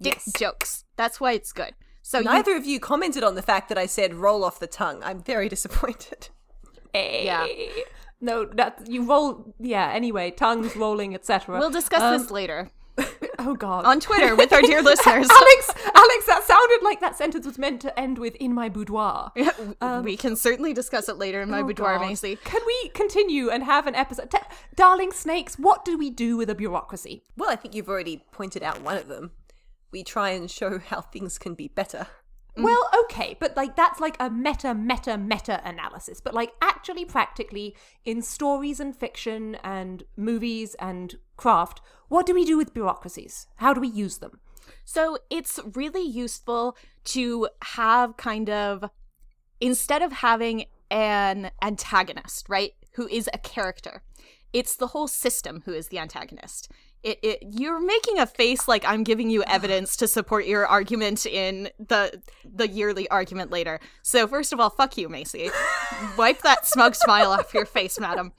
[0.00, 0.32] Dick Yes.
[0.38, 0.84] jokes.
[0.96, 1.74] That's why it's good.
[2.08, 4.66] So you, Neither of you commented on the fact that I said roll off the
[4.66, 5.02] tongue.
[5.04, 6.30] I'm very disappointed.
[6.94, 7.46] Yeah.
[7.46, 7.68] Eh.
[8.18, 9.54] No, that you roll.
[9.60, 9.90] Yeah.
[9.92, 11.58] Anyway, tongues rolling, etc.
[11.58, 12.70] we'll discuss Um, this later
[13.38, 13.84] Oh God.
[13.84, 15.28] on Twitter with our dear listeners.
[15.30, 19.30] Alex, Alex, that sounded like that sentence was meant to end with "in my boudoir."
[20.02, 22.06] we can certainly discuss it later in my Oh, boudoir, God.
[22.08, 22.36] Macy.
[22.42, 24.30] Can we continue and have an episode?
[24.30, 24.38] T-
[24.74, 27.22] Darling snakes, what do we do with a bureaucracy?
[27.36, 29.32] Well, I think you've already pointed out one of them.
[29.90, 32.06] We try and show how things can be better.
[32.56, 32.64] Mm.
[32.64, 36.20] Well, okay, but like that's like a meta, meta, meta analysis.
[36.20, 42.44] But like actually, practically, in stories and fiction and movies and craft, what do we
[42.44, 43.46] do with bureaucracies?
[43.56, 44.40] How do we use them?
[44.84, 48.90] So it's really useful to have kind of
[49.60, 54.02] instead of having an antagonist, right, who is a character,
[54.52, 56.70] it's the whole system who is the antagonist.
[57.02, 61.26] It, it you're making a face like I'm giving you evidence to support your argument
[61.26, 63.80] in the the yearly argument later.
[64.02, 65.50] So first of all, fuck you, Macy.
[66.16, 68.32] Wipe that smug smile off your face, madam.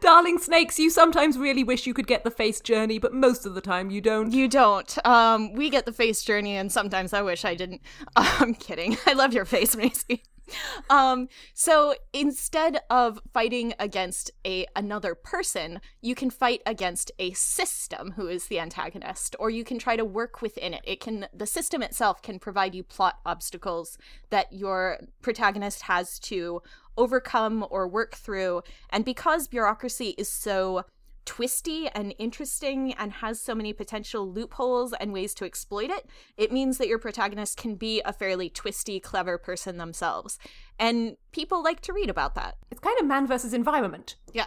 [0.00, 3.54] Darling snakes, you sometimes really wish you could get the face journey, but most of
[3.54, 4.32] the time you don't.
[4.32, 5.06] You don't.
[5.06, 7.80] Um, we get the face journey, and sometimes I wish I didn't.
[8.16, 8.96] I'm kidding.
[9.06, 10.22] I love your face, Macy.
[10.90, 18.12] Um, so instead of fighting against a another person, you can fight against a system
[18.12, 20.82] who is the antagonist, or you can try to work within it.
[20.84, 23.96] It can the system itself can provide you plot obstacles
[24.30, 26.60] that your protagonist has to
[26.96, 28.62] overcome or work through.
[28.90, 30.84] And because bureaucracy is so
[31.24, 36.06] twisty and interesting and has so many potential loopholes and ways to exploit it,
[36.36, 40.38] it means that your protagonist can be a fairly twisty, clever person themselves.
[40.78, 42.56] And people like to read about that.
[42.70, 44.16] It's kind of man versus environment.
[44.32, 44.46] Yeah.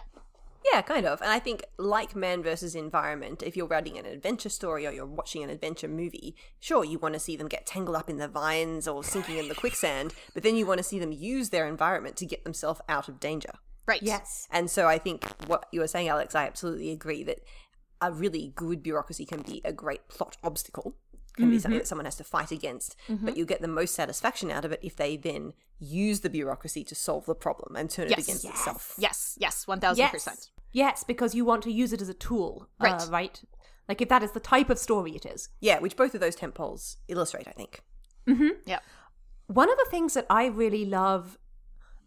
[0.72, 1.22] Yeah, kind of.
[1.22, 5.06] And I think, like man versus environment, if you're writing an adventure story or you're
[5.06, 8.28] watching an adventure movie, sure, you want to see them get tangled up in the
[8.28, 11.66] vines or sinking in the quicksand, but then you want to see them use their
[11.66, 13.52] environment to get themselves out of danger.
[13.88, 14.02] Right.
[14.02, 14.46] Yes.
[14.50, 17.40] And so I think what you were saying, Alex, I absolutely agree that
[18.02, 20.94] a really good bureaucracy can be a great plot obstacle,
[21.36, 21.78] can be something mm-hmm.
[21.78, 23.36] that someone has to fight against, but mm-hmm.
[23.36, 26.94] you get the most satisfaction out of it if they then use the bureaucracy to
[26.94, 28.18] solve the problem and turn Yes.
[28.18, 28.54] it against Yes.
[28.54, 28.94] itself.
[28.98, 29.96] Yes, yes, 1000%.
[29.96, 30.50] Yes.
[30.72, 32.68] Yes, because you want to use it as a tool.
[32.78, 33.02] Uh, right.
[33.02, 33.42] Uh, right?
[33.88, 35.48] Like if that is the type of story it is.
[35.60, 37.82] Yeah, which both of those temples illustrate, I think.
[38.28, 38.48] Mm-hmm.
[38.66, 38.80] Yeah.
[39.46, 41.38] One of the things that I really love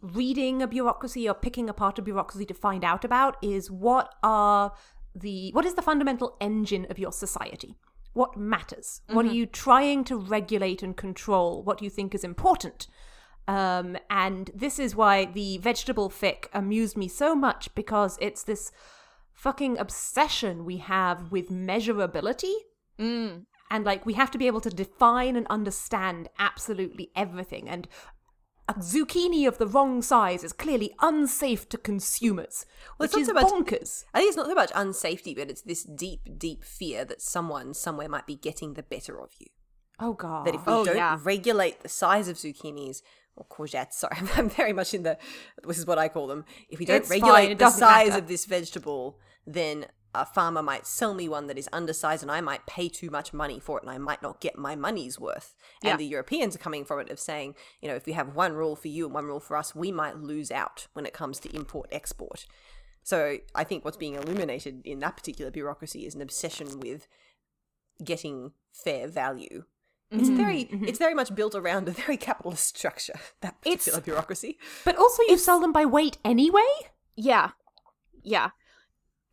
[0.01, 4.73] reading a bureaucracy or picking apart a bureaucracy to find out about is what are
[5.15, 7.75] the what is the fundamental engine of your society?
[8.13, 9.01] What matters?
[9.09, 11.63] What are you trying to regulate and control?
[11.63, 12.87] What do you think is important?
[13.47, 18.71] Um, and this is why the vegetable fic amused me so much because it's this
[19.33, 22.53] fucking obsession we have with measurability
[22.99, 23.45] Mm.
[23.71, 27.87] and like we have to be able to define and understand absolutely everything and
[28.67, 32.65] a zucchini of the wrong size is clearly unsafe to consumers
[32.97, 35.35] Well, it's which not is so much- bonkers I think it's not so much unsafety,
[35.35, 39.31] but it's this deep, deep fear that someone somewhere might be getting the better of
[39.39, 39.47] you.
[39.99, 41.17] oh god That if we Oh, don't yeah.
[41.23, 43.01] regulate the size of zucchinis
[43.35, 45.17] or courgettes, sorry, I'm, I'm very much in the
[45.67, 46.45] this is what I call them.
[46.69, 48.21] If we don't It's regulate it the size matter.
[48.21, 52.41] of this vegetable, then a farmer might sell me one that is undersized and I
[52.41, 55.55] might pay too much money for it and I might not get my money's worth.
[55.81, 55.97] And Yeah.
[55.97, 58.75] the Europeans are coming from it of saying, you know, if we have one rule
[58.75, 61.55] for you and one rule for us, we might lose out when it comes to
[61.55, 62.45] import export.
[63.03, 67.07] So I think what's being illuminated in that particular bureaucracy is an obsession with
[68.03, 69.63] getting fair value.
[70.11, 70.35] It's mm-hmm.
[70.35, 70.85] very mm-hmm.
[70.85, 74.57] it's very much built around a very capitalist structure, that It's- particular bureaucracy.
[74.83, 76.67] but also you sell them by weight anyway
[77.15, 77.51] Yeah.
[78.23, 78.49] Yeah.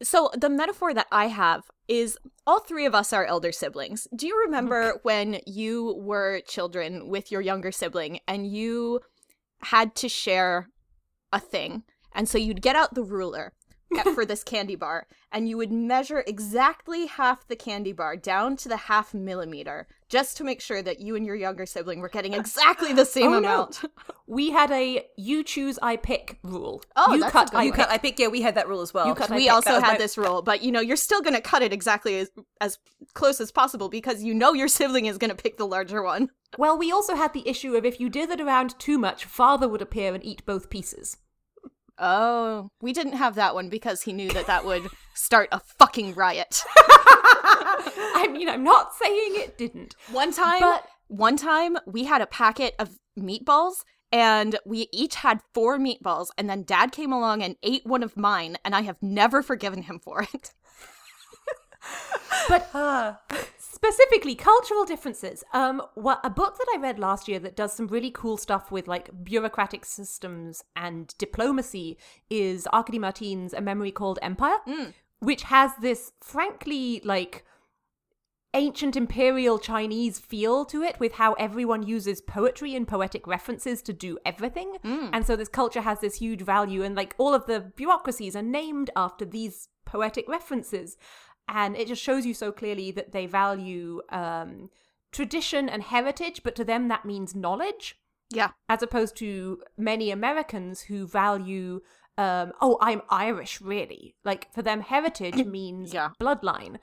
[0.02, 4.06] So the metaphor that I have is all three of us are elder siblings.
[4.14, 9.00] Do you remember when you were children with your younger sibling and you
[9.62, 10.68] had to share
[11.32, 11.82] a thing?
[12.14, 13.52] And so you'd get out the ruler
[14.14, 18.68] for this candy bar and you would measure exactly half the candy bar down to
[18.68, 22.34] the half millimeter just to make sure that you and your younger sibling were getting
[22.34, 23.54] exactly the oh, same Oh, no.
[23.54, 23.80] amount.
[24.26, 27.62] we had a you choose i pick rule Oh, you that's a cut good I
[27.62, 27.76] You one.
[27.78, 27.86] pick.
[27.86, 29.06] cut I pick yeah, we had that rule as well.
[29.06, 29.52] You cut, we pick.
[29.52, 32.18] also had my- this rule, but you know, you're still going to cut it exactly
[32.18, 32.78] as, as
[33.14, 36.28] close as possible because you know your sibling is going to pick the larger one.
[36.58, 39.82] well we also had the issue of if you dithered around too much father would
[39.82, 41.16] appear and eat both pieces
[42.00, 46.14] Oh, we didn't have that one because he knew that that would start a fucking
[46.14, 46.62] riot.
[46.76, 49.94] I mean, I'm not saying it didn't.
[50.12, 55.40] One time, But- one time we had a packet of meatballs and we each had
[55.54, 58.96] four meatballs and then dad came along and ate one of mine and I have
[59.02, 60.52] never forgiven him for it.
[62.48, 63.20] But Ah.
[63.78, 65.44] specifically cultural differences.
[65.52, 68.64] Um what a book that i read last year that does some really cool stuff
[68.76, 71.88] with like bureaucratic systems and diplomacy
[72.28, 74.58] is Arkady Martine's a memory called empire
[75.20, 77.44] which has this frankly like
[78.54, 83.92] ancient imperial chinese feel to it with how everyone uses poetry and poetic references to
[83.92, 84.70] do everything.
[85.14, 88.42] And so this culture has this huge value and like all of the bureaucracies are
[88.60, 90.96] named after these poetic references
[91.48, 94.70] and it just shows you so clearly that they value um,
[95.12, 97.96] tradition and heritage, but to them that means knowledge,
[98.30, 98.50] Yeah.
[98.68, 101.80] as opposed to many Americans who value,
[102.18, 104.14] um, oh, I'm Irish, really.
[104.24, 106.10] Like for them, heritage means Yeah.
[106.20, 106.76] bloodline.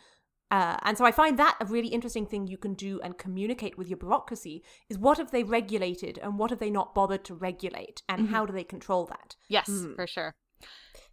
[0.51, 3.78] Uh, and so I find that a really interesting thing you can do and communicate
[3.78, 7.34] with your bureaucracy is what have they regulated and what have they not bothered to
[7.36, 9.36] regulate and how do they control that?
[9.49, 10.36] Yes, for sure.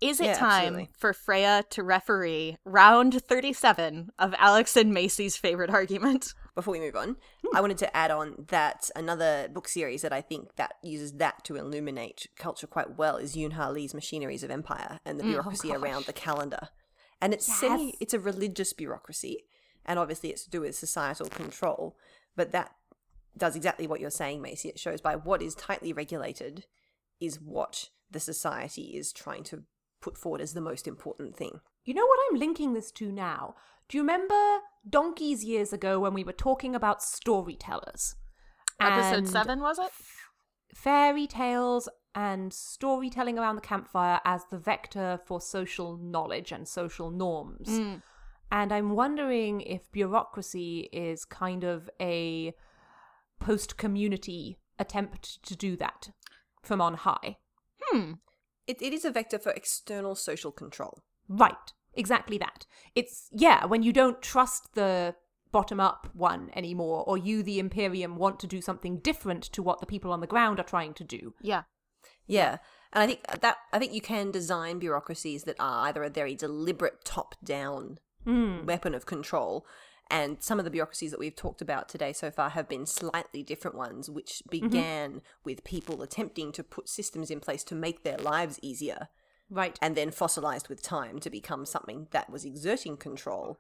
[0.01, 0.91] Is it Yeah, time absolutely.
[0.99, 6.35] for Freya to referee round 37 of Alex and Macy's favorite argument?
[6.55, 7.57] before we move on, hmm.
[7.57, 11.45] I wanted to add on that another book series that I think that uses that
[11.45, 15.29] to illuminate culture quite well is Yoon Ha Lee's Machineries of Empire and the mm,
[15.29, 16.69] oh, bureaucracy around the calendar.
[17.21, 19.45] And it's semi it's a religious bureaucracy
[19.87, 21.97] and obviously it's to do with societal control,
[22.37, 22.73] but that
[23.37, 24.69] does exactly what you're saying, Macy.
[24.69, 26.67] It shows by what is tightly regulated
[27.19, 29.63] is what the society is trying to
[30.01, 31.61] put forward as the most important thing.
[31.85, 33.55] You know what I'm linking this to now?
[33.89, 38.17] Do you remember donkeys years ago when we were talking about storytellers?
[38.81, 39.91] Episode And 7, was it?
[40.75, 47.11] Fairy tales and storytelling around the campfire as the vector for social knowledge and social
[47.11, 47.69] norms.
[47.69, 48.03] Mm.
[48.51, 52.55] And I'm wondering if bureaucracy is kind of a
[53.41, 56.11] post community attempt to do that
[56.63, 57.39] from on high.
[57.93, 58.13] Hmm.
[58.67, 61.03] It, it is a vector for external social control.
[61.29, 61.73] Right.
[61.95, 62.67] Exactly that.
[62.95, 65.15] It's, yeah, when you don't trust the
[65.51, 69.81] bottom up one anymore, or you, the Imperium, want to do something different to what
[69.81, 71.35] the people on the ground are trying to do.
[71.43, 71.65] Yeah.
[72.27, 72.59] Yeah.
[72.93, 76.35] And I think that I think you can design bureaucracies that are either a very
[76.35, 78.67] deliberate top down Mm.
[78.67, 79.67] weapon of control
[80.13, 83.43] and some of the bureaucracies that we've talked about today so far have been slightly
[83.43, 88.19] different ones which began with people attempting to put systems in place to make their
[88.19, 89.09] lives easier
[89.51, 89.79] Right.
[89.83, 93.59] and then fossilized with time to become something that was exerting control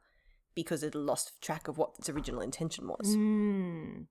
[0.54, 3.16] because it lost track of what its original intention was.
[3.16, 4.06] Mm.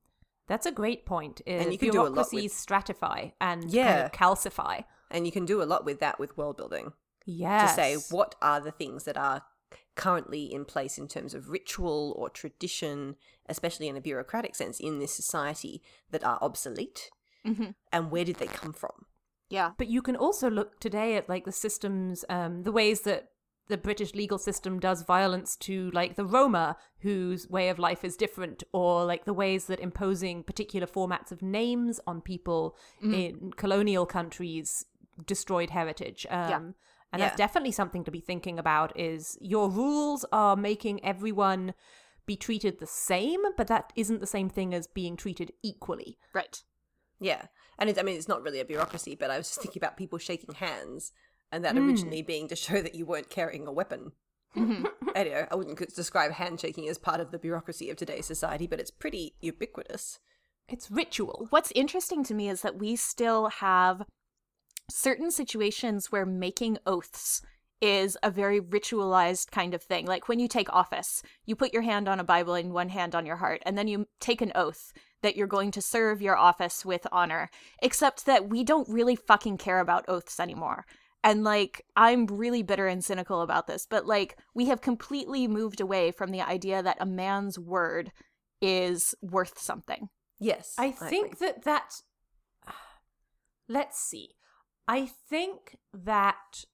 [0.47, 1.41] That's a great point.
[1.45, 4.06] Is And you can do a lot with- stratify and kind Yeah.
[4.06, 4.84] of calcify.
[5.10, 6.93] And you can do a lot with that with world building.
[7.27, 7.69] Yes.
[7.69, 9.43] to say what are the things that are
[9.95, 13.15] currently in place in terms of ritual or tradition,
[13.47, 15.81] especially in a bureaucratic sense, in this society
[16.12, 17.10] that are obsolete,
[17.45, 17.75] Mhm.
[17.91, 19.05] and where did they come from?
[19.49, 19.71] Yeah.
[19.77, 23.27] But you can also look today at like the systems, um, the ways that
[23.67, 28.17] the British legal system does violence to like the Roma, whose way of life is
[28.17, 34.05] different, or like the ways that imposing particular formats of names on people in colonial
[34.05, 34.86] countries
[35.25, 36.25] destroyed heritage.
[36.29, 36.75] Um,
[37.12, 37.28] And Yeah.
[37.28, 38.97] that's definitely something to be thinking about.
[38.97, 41.74] Is your rules are making everyone
[42.26, 46.17] be treated the same, but that isn't the same thing as being treated equally.
[46.34, 46.63] Right.
[47.19, 47.47] Yeah,
[47.78, 49.97] and it, I mean it's not really a bureaucracy, but I was just thinking about
[49.97, 51.12] people shaking hands,
[51.52, 52.28] and that originally mm.
[52.28, 54.13] being to show that you weren't carrying a weapon.
[54.56, 54.86] Mm-hmm.
[55.15, 58.91] anyway, I wouldn't describe handshaking as part of the bureaucracy of today's society, but it's
[58.91, 60.19] pretty ubiquitous.
[60.67, 61.47] It's ritual.
[61.50, 64.04] What's interesting to me is that we still have
[64.89, 67.41] certain situations where making oaths
[67.82, 70.06] is a very ritualized kind of thing.
[70.06, 73.15] Like when you take office, you put your hand on a Bible and one hand
[73.15, 76.38] on your heart, and then you take an oath that you're going to serve your
[76.38, 77.50] office with honor.
[77.82, 80.86] Except that we don't really fucking care about oaths anymore.
[81.24, 85.80] And like, I'm really bitter and cynical about this, but like, we have completely moved
[85.80, 88.12] away from the idea that a man's word
[88.60, 90.10] is worth something.
[90.40, 91.48] Yes, I think agree.
[91.48, 92.02] that that.
[93.67, 94.32] Let's see.
[94.92, 96.65] I think that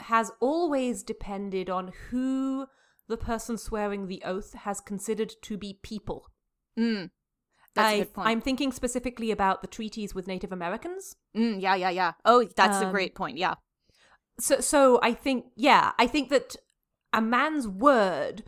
[0.00, 2.68] has always depended on who
[3.06, 6.30] the person swearing the oath has considered to be people.
[6.78, 7.10] Mm.
[7.74, 8.28] That's I, a good point.
[8.28, 11.16] I'm thinking specifically about the treaties with Native Americans.
[11.36, 12.12] Mm, yeah, yeah, yeah.
[12.24, 13.36] Oh, that's a Um, great point.
[13.36, 13.56] Yeah.
[14.40, 16.56] So, so I think, yeah, I think that
[17.12, 18.42] a man's word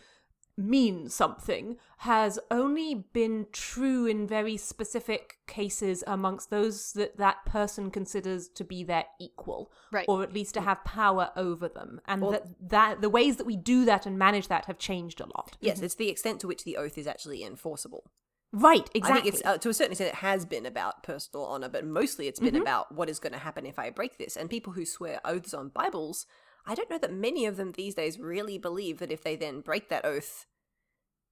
[0.58, 7.90] mean something has only been true in very specific cases amongst those that that person
[7.90, 10.04] considers to be their equal Right.
[10.08, 13.46] or at least to have power over them and Or- that, that the ways that
[13.46, 16.46] we do that and manage that have changed a lot Yes, it's the extent to
[16.48, 18.10] which the oath is actually enforceable.
[18.52, 21.44] right I exactly think it's uh, to a certain extent it has been about personal
[21.46, 24.36] honor, but mostly it's been about what is going to happen if I break this.
[24.36, 26.26] And people who swear oaths on Bibles,
[26.68, 29.60] I don't know that many of them these days really believe that if they then
[29.62, 30.46] break that oath,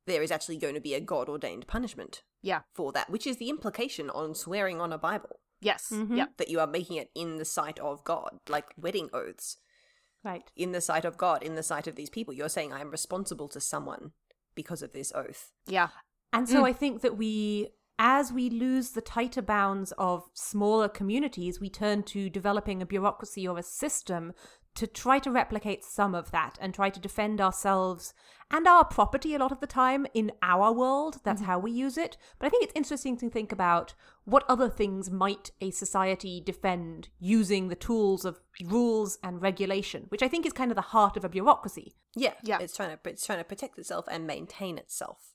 [0.06, 2.62] there is actually going to be a God ordained punishment Yeah.
[2.74, 5.90] for that, which is the implication on swearing on a Bible Yes.
[5.90, 6.16] Mhm.
[6.16, 6.36] Yep.
[6.38, 9.58] that you are making it in the sight of God, like wedding oaths.
[10.24, 12.80] right In the sight of God, in the sight of these people, you're saying I
[12.80, 14.12] am responsible to someone
[14.56, 15.52] because of this oath.
[15.66, 15.90] Yeah.
[16.32, 17.68] And so I think that we,
[17.98, 23.46] as we lose the tighter bounds of smaller communities, we turn to developing a bureaucracy
[23.46, 24.32] or a system
[24.76, 28.14] to try to replicate some of that and try to defend ourselves
[28.50, 31.18] and our property a lot of the time in our world.
[31.24, 31.50] That's mm-hmm.
[31.50, 32.16] how we use it.
[32.38, 37.08] But I think it's interesting to think about what other things might a society defend
[37.18, 41.16] using the tools of rules and regulation, which I think is kind of the heart
[41.16, 41.96] of a bureaucracy.
[42.14, 42.58] Yeah, Yeah.
[42.60, 45.32] It's trying to it's trying to protect itself and maintain itself.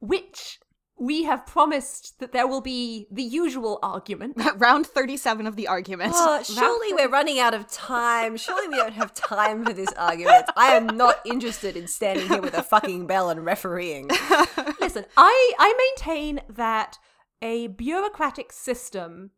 [0.00, 0.58] which
[1.00, 4.38] we have promised that there will be the usual argument.
[4.56, 6.12] Round 37 of the argument.
[6.14, 8.36] Oh, surely we're running out of time.
[8.36, 10.44] Surely we don't have time for this argument.
[10.56, 14.08] I am not interested in standing here with a fucking bell and refereeing.
[14.80, 16.98] Listen, I, I maintain that
[17.40, 19.30] a bureaucratic system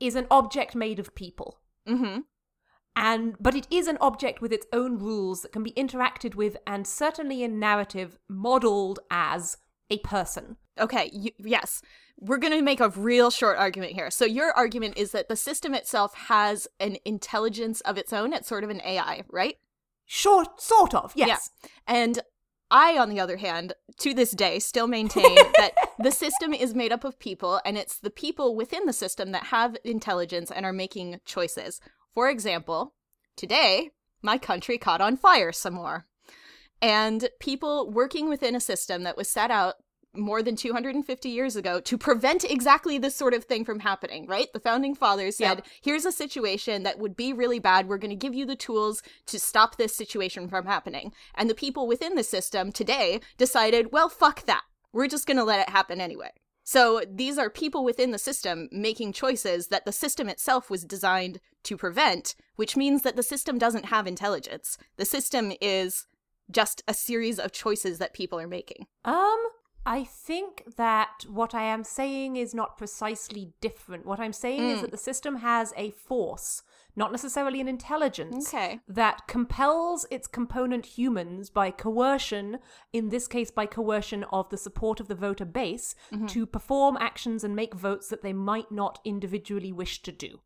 [0.00, 1.60] is an object made of people.
[1.86, 2.20] mm-hmm.
[2.96, 6.56] And but it is an object with its own rules that can be interacted with
[6.66, 9.58] and certainly in narrative modeled as
[9.90, 10.56] a person.
[10.80, 11.82] Okay, y- yes.
[12.18, 14.10] We're going to make a real short argument here.
[14.10, 18.32] So, your argument is that the system itself has an intelligence of its own.
[18.32, 19.56] It's sort of an AI, right?
[20.06, 21.50] Short sort of, yes.
[21.86, 22.20] And
[22.70, 26.92] I, on the other hand, to this day, still maintain that the system is made
[26.92, 30.72] up of people, and it's the people within the system that have intelligence and are
[30.72, 31.80] making choices.
[32.12, 32.94] For example,
[33.36, 33.90] today,
[34.22, 36.06] my country caught on fire some more.
[36.82, 39.74] And people working within a system that was set out
[40.14, 44.52] more than 250 years ago to prevent exactly this sort of thing from happening, right?
[44.52, 47.88] The founding fathers said, here's a situation that would be really bad.
[47.88, 51.12] We're going to give you the tools to stop this situation from happening.
[51.34, 54.64] And the people within the system today decided, well, fuck that.
[54.92, 56.30] We're just going to let it happen anyway.
[56.64, 61.40] So these are people within the system making choices that the system itself was designed
[61.64, 64.78] to prevent, which means that the system doesn't have intelligence.
[64.96, 66.06] The system is
[66.50, 68.86] just a series of choices that people are making.
[69.04, 69.48] Um,
[69.86, 74.04] I think that what I am saying is not precisely different.
[74.04, 74.82] What I'm saying is hmm.
[74.82, 76.62] that the system has a force,
[76.96, 78.80] not necessarily an intelligence, Okay.
[78.86, 82.58] that compels its component humans by coercion,
[82.92, 86.26] in this case by coercion of the support of the voter base, mm-hmm.
[86.26, 90.40] to perform actions and make votes that they might not individually wish to do.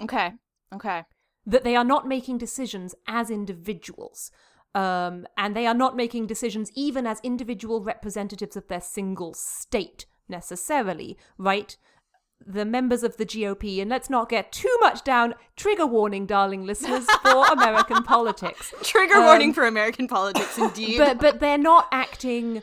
[0.00, 0.32] Okay.
[0.72, 1.04] Okay.
[1.44, 4.30] That they are not making decisions as individuals.
[4.74, 10.06] Um, and they are not making decisions even as individual representatives of their single state
[10.28, 11.76] necessarily, right?
[12.46, 16.64] The members of the GOP, and let's not get too much down, trigger warning, darling
[16.64, 18.72] listeners, for American politics.
[18.82, 20.98] Trigger warning for American politics, indeed.
[20.98, 22.62] But but they're not acting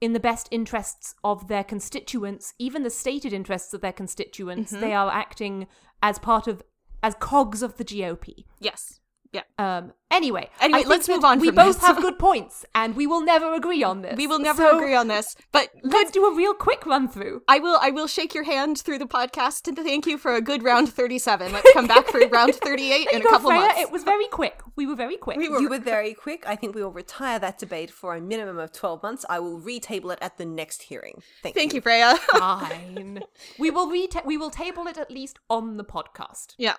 [0.00, 4.70] in the best interests of their constituents, even the stated interests of their constituents.
[4.70, 5.66] They are acting
[6.02, 6.62] as part of
[7.02, 8.44] as cogs of the GOP.
[8.60, 9.00] yes.
[9.32, 9.42] Yeah.
[9.58, 9.92] Um.
[10.10, 11.84] Anyway, Anyway, let's move on We from both this.
[11.86, 14.16] have good points, and we will never agree on this.
[14.16, 17.42] We will never So, agree on this, but Let's do a real quick run through.
[17.46, 20.40] I will I will shake your hand through the podcast and thank you for a
[20.40, 21.52] good round 37.
[21.52, 23.60] Let's come back for round 38 in a Go, couple Freya.
[23.60, 23.80] months.
[23.82, 24.60] It was very quick.
[24.76, 25.36] We were very quick.
[25.38, 26.44] You were very quick.
[26.46, 29.26] I think we will retire that debate for a minimum of 12 months.
[29.28, 31.22] I will retable it at the next hearing.
[31.42, 31.60] Thank, you.
[31.60, 31.76] Thank you.
[31.76, 32.16] you, Freya.
[32.38, 33.20] Fine.
[33.58, 36.76] we will reta- we will table it at least on the podcast, yeah.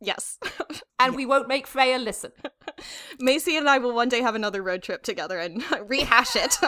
[0.00, 0.38] Yes.
[1.00, 2.32] and we won't make Freya listen.
[3.18, 6.58] Macy and I will one day have another road trip together and rehash it.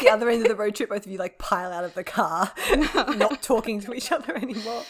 [0.00, 2.04] the other end of the road trip, both of you like pile out of the
[2.04, 2.52] car,
[3.16, 4.84] not talking to each other anymore.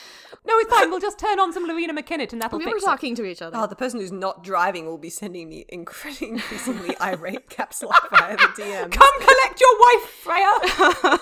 [0.46, 0.90] No, it's fine.
[0.90, 2.90] We'll just turn on some Loreena McKennitt, and that'll we fix were it.
[2.90, 3.56] talking to each other.
[3.58, 8.36] Oh, the person who's not driving will be sending me increasingly irate caps lock via
[8.36, 8.90] the DM.
[8.92, 11.18] Come collect your wife, Freya.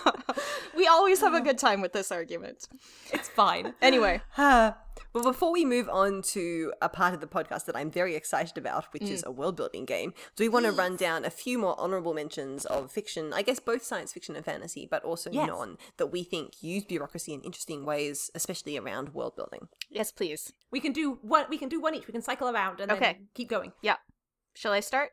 [0.76, 2.68] we always have a good time with this argument.
[3.12, 3.74] it's fine.
[3.80, 4.76] Anyway, Ah.
[5.12, 8.58] But before we move on to a part of the podcast that I'm very excited
[8.58, 9.26] about, which is mm.
[9.26, 12.64] a world building game, do we want to run down a few more honorable mentions
[12.66, 15.46] of fiction, I guess both science fiction and fantasy, but also Yes.
[15.48, 19.68] non, that we think use bureaucracy in interesting ways, especially around world building?
[19.90, 20.52] yes, please.
[20.70, 21.46] We can do one.
[21.48, 22.06] We can do one each.
[22.06, 23.12] We can cycle around and Okay.
[23.14, 23.72] then keep going.
[23.82, 23.96] Yeah.
[24.54, 25.12] Shall I start?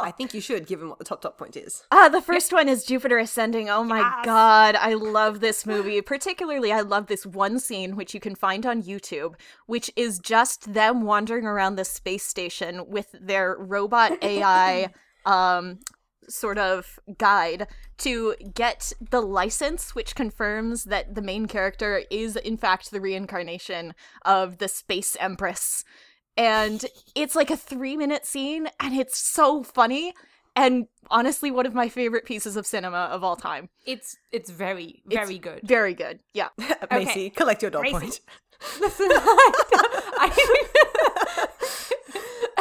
[0.00, 1.84] I think you should, given what the top top point is.
[1.90, 3.68] Ah, the first one is Jupiter Ascending.
[3.68, 4.24] Oh my Yes.
[4.24, 6.00] god, I love this movie.
[6.00, 9.34] Particularly, I love this one scene, which you can find on YouTube,
[9.66, 14.88] which is just them wandering around the space station with their robot AI
[15.26, 15.78] um,
[16.28, 17.66] sort of guide
[17.98, 23.94] to get the license, which confirms that the main character is, in fact, the reincarnation
[24.24, 25.84] of the Space Empress.
[26.36, 30.14] And it's like a three minute scene, and it's so funny
[30.54, 33.68] and honestly one of my favorite pieces of cinema of all time.
[33.86, 35.60] It's it's very very good.
[35.64, 36.20] Very good.
[36.34, 36.48] Yeah.
[36.90, 38.20] Macy, collect your dot point.
[38.80, 39.52] Listen, I,
[40.18, 41.11] I-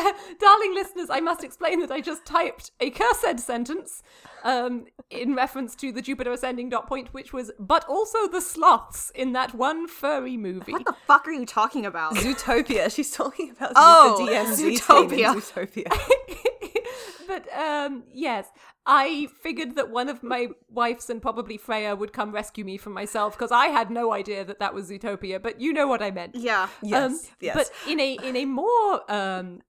[0.40, 4.02] darling listeners, I must explain that I just typed a cursed sentence
[4.44, 9.12] um, in reference to the Jupiter ascending dot point, which was, but also the sloths
[9.16, 10.72] in that one furry movie.
[10.74, 12.16] What the fuck are you talking about?
[12.16, 12.94] Zootopia.
[12.94, 15.88] She's talking about Oh, the DMV team in Zootopia.
[15.90, 16.78] Zootopia.
[17.28, 18.48] but um, yes,
[18.86, 22.94] I figured that one of my wives and probably Freya would come rescue me from
[22.94, 25.42] myself because I had no idea that that was Zootopia.
[25.42, 26.36] But you know what I meant.
[26.36, 26.68] yeah.
[26.82, 27.56] Yes, Um, yes.
[27.56, 29.62] But in a in a more um,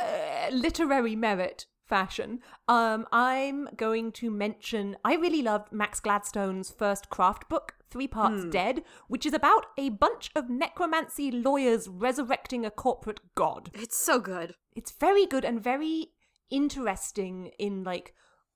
[0.00, 4.96] uh, literary merit fashion, um, I'm going to mention.
[5.04, 8.50] I really loved Max Gladstone's first craft book, Three Parts Hmm.
[8.50, 13.70] Dead, which is about a bunch of necromancy lawyers resurrecting a corporate god.
[13.74, 14.54] It's so good.
[14.76, 16.08] It's very good and very
[16.50, 18.14] interesting in like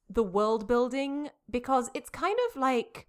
[0.09, 3.07] the world building because it's kind of like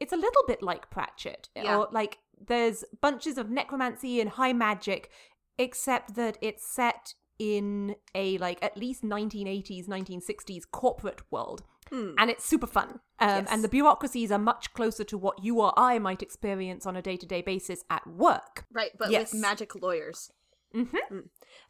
[0.00, 1.76] it's a little bit like Pratchett Yeah.
[1.76, 5.10] or like there's bunches of necromancy and high magic
[5.58, 12.10] except that it's set in a like at least 1980s 1960s corporate world hmm.
[12.18, 13.48] and it's super fun um, Yes.
[13.50, 17.02] and the bureaucracies are much closer to what you or i might experience on a
[17.02, 19.32] day-to-day basis at work Right, but Yes.
[19.32, 20.30] with magic lawyers.
[20.74, 20.96] Mm-hmm.
[21.08, 21.20] Hmm.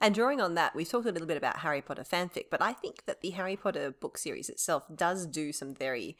[0.01, 2.73] And drawing on that, we've talked a little bit about Harry Potter fanfic, but I
[2.73, 6.17] think that the Harry Potter book series itself does do some very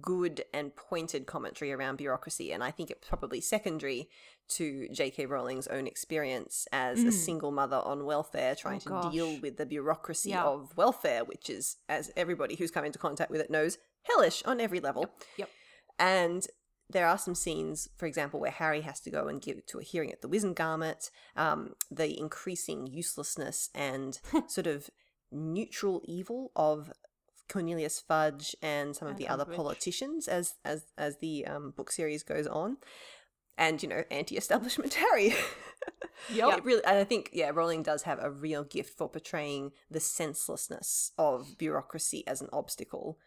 [0.00, 4.08] good and pointed commentary around bureaucracy, and I think it's probably secondary
[4.48, 5.26] to J.K.
[5.26, 9.66] Rowling's own experience as a single mother on welfare trying Oh, to deal with the
[9.66, 10.44] bureaucracy Yeah.
[10.44, 14.60] of welfare, which is, as everybody who's come into contact with it knows, hellish on
[14.60, 15.10] every level.
[15.36, 15.50] yep
[15.98, 16.46] And
[16.88, 19.82] there are some scenes, for example, where Harry has to go and give to a
[19.82, 24.88] hearing at the Wizengamot, um, the increasing uselessness and sort of
[25.32, 26.92] neutral evil of
[27.48, 31.90] Cornelius Fudge and some of And the other politicians as as as the um, book
[31.90, 32.78] series goes on,
[33.58, 35.34] and you know, anti-establishment Harry.
[36.32, 36.58] Yep.
[36.58, 40.00] It really, and I think yeah, Rowling does have a real gift for portraying the
[40.00, 43.18] senselessness of bureaucracy as an obstacle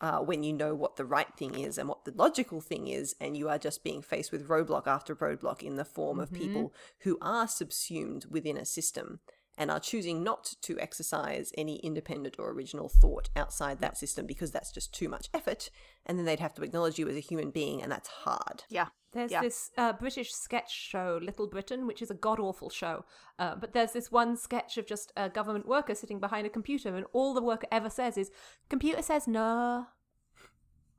[0.00, 3.14] uh, when you know what the right thing is and what the logical thing is,
[3.20, 6.72] and you are just being faced with roadblock after roadblock in the form of people
[7.00, 9.20] who are subsumed within a system
[9.58, 14.52] and are choosing not to exercise any independent or original thought outside that system because
[14.52, 15.68] that's just too much effort,
[16.06, 18.62] and then they'd have to acknowledge you as a human being, and that's hard.
[18.70, 18.86] Yeah.
[19.12, 19.40] There's Yeah.
[19.40, 23.04] this uh, British sketch show, Little Britain, which is a god awful show.
[23.38, 26.94] Uh, but there's this one sketch of just a government worker sitting behind a computer,
[26.94, 28.30] and all the worker ever says is,
[28.68, 29.86] "Computer says no."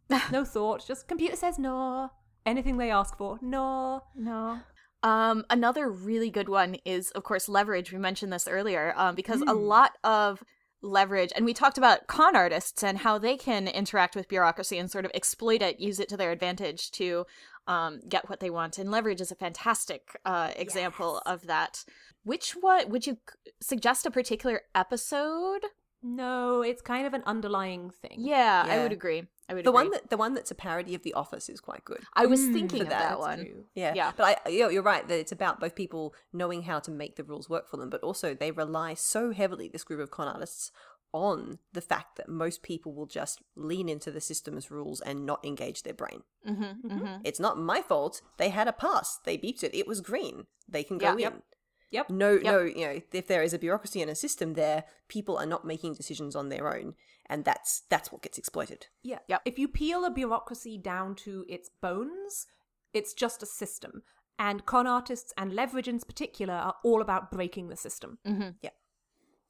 [0.31, 2.09] no thought, just computer says no.
[2.45, 4.03] Anything they ask for, no.
[4.15, 4.59] No.
[5.01, 7.91] Um, another really good one is, of course, leverage.
[7.91, 10.43] We mentioned this earlier, um, because a lot of
[10.81, 14.91] leverage, and we talked about con artists and how they can interact with bureaucracy and
[14.91, 17.25] sort of exploit it, use it to their advantage to
[17.67, 18.77] um, get what they want.
[18.77, 21.85] And leverage is a fantastic uh, example of that.
[22.23, 23.17] Which one would you
[23.61, 25.65] suggest a particular episode?
[26.01, 28.15] No, it's kind of an underlying thing.
[28.19, 29.23] Yeah, I would agree.
[29.49, 29.83] I would The agree.
[29.83, 32.01] one that the one that's a parody of The Office is quite good.
[32.13, 33.37] I was Mm, thinking of that, that That's one.
[33.39, 33.65] true.
[33.75, 34.11] Yeah, Yeah.
[34.15, 37.23] But I, you're, you're right that it's about both people knowing how to make the
[37.23, 40.71] rules work for them, but also they rely so heavily, this group of con artists,
[41.11, 45.43] on the fact that most people will just lean into the system's rules and not
[45.43, 46.21] engage their brain.
[46.47, 47.21] Mm-hmm, mm-hmm.
[47.23, 48.21] It's not my fault.
[48.37, 49.17] They had a pass.
[49.25, 49.73] They beeped it.
[49.73, 50.45] It was green.
[50.67, 51.13] They can go Yeah.
[51.13, 51.19] in.
[51.19, 51.43] Yep.
[51.91, 52.09] Yep.
[52.09, 52.43] No, Yep.
[52.43, 55.65] no, you know, if there is a bureaucracy and a system there, people are not
[55.65, 56.93] making decisions on their own,
[57.25, 58.87] and that's that's what gets exploited.
[59.03, 59.19] Yeah.
[59.27, 59.41] Yep.
[59.45, 62.45] If you peel a bureaucracy down to its bones,
[62.93, 64.03] it's just a system.
[64.37, 68.19] And con artists and leverage in particular are all about breaking the system.
[68.25, 68.49] Mm-hmm.
[68.61, 68.69] Yeah.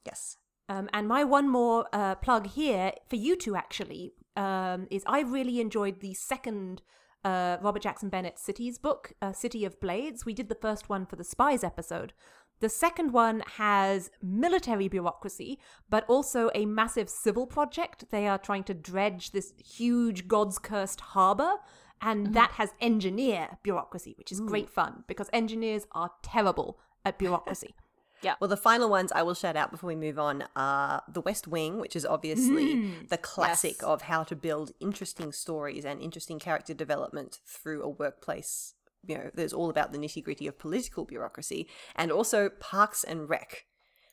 [0.04, 0.36] Yes.
[0.68, 5.20] Um, and my one more uh, plug here for you two actually um, is I
[5.20, 6.82] really enjoyed the second
[7.24, 10.24] uh, Robert Jackson Bennett Cities book, uh, City of Blades.
[10.24, 12.12] We did the first one for the Spies episode.
[12.60, 15.58] The second one has military bureaucracy,
[15.88, 18.04] but also a massive civil project.
[18.10, 21.54] They are trying to dredge this huge God's cursed harbor,
[22.02, 27.74] and that has engineer bureaucracy, which is great fun because engineers are terrible at bureaucracy.
[28.22, 28.34] Yeah.
[28.40, 31.48] Well, the final ones I will shout out before we move on are The West
[31.48, 33.08] Wing, which is obviously mm.
[33.08, 33.82] the classic Yes.
[33.82, 38.74] of how to build interesting stories and interesting character development through a workplace.
[39.06, 41.66] You know, there's all about the nitty gritty of political bureaucracy,
[41.96, 43.64] and also Parks and Rec,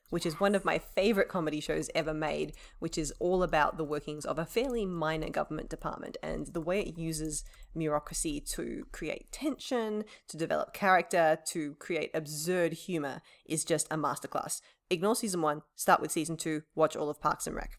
[0.09, 3.83] which is one of my favorite comedy shows ever made, which is all about the
[3.83, 7.43] workings of a fairly minor government department and the way it uses
[7.75, 14.61] bureaucracy to create tension, to develop character, to create absurd humor is just a masterclass.
[14.89, 17.77] Ignore season one, start with season two, watch all of Parks and Rec.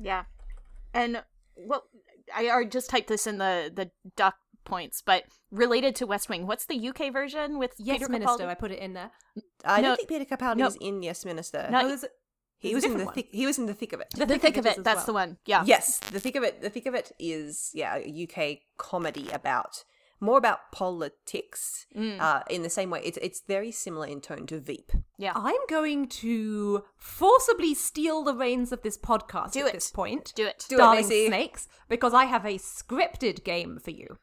[0.00, 0.24] Yeah.
[0.92, 1.22] And
[1.54, 1.84] what
[2.34, 6.66] I just typed this in the the doc points, but related to West Wing, what's
[6.66, 8.44] the UK version with Yes, Peter Minister.
[8.44, 8.48] Capaldi?
[8.48, 9.10] I put it in there.
[9.64, 10.64] I No, don't think Peter Capaldi no.
[10.66, 11.68] was in Yes Minister.
[11.70, 12.08] Not- there's a-
[12.58, 13.14] he was in the one.
[13.14, 13.28] thick.
[13.30, 14.08] He was in the thick of it.
[14.16, 14.82] the thick, of it.
[14.82, 15.06] That's well.
[15.06, 15.38] the one.
[15.44, 15.64] Yeah.
[15.66, 16.62] Yes, the thick of it.
[16.62, 19.84] The thick of it is yeah, a UK comedy about
[20.20, 21.84] more about politics.
[21.94, 22.18] Mm.
[22.20, 24.92] Uh, in the same way, it's it's very similar in tone to Veep.
[25.18, 25.32] Yeah.
[25.34, 29.72] I'm going to forcibly steal the reins of this podcast Do at it.
[29.74, 30.32] this point.
[30.34, 30.64] Do it.
[30.68, 31.26] Do it, Darling Macy.
[31.26, 34.16] snakes, because I have a scripted game for you.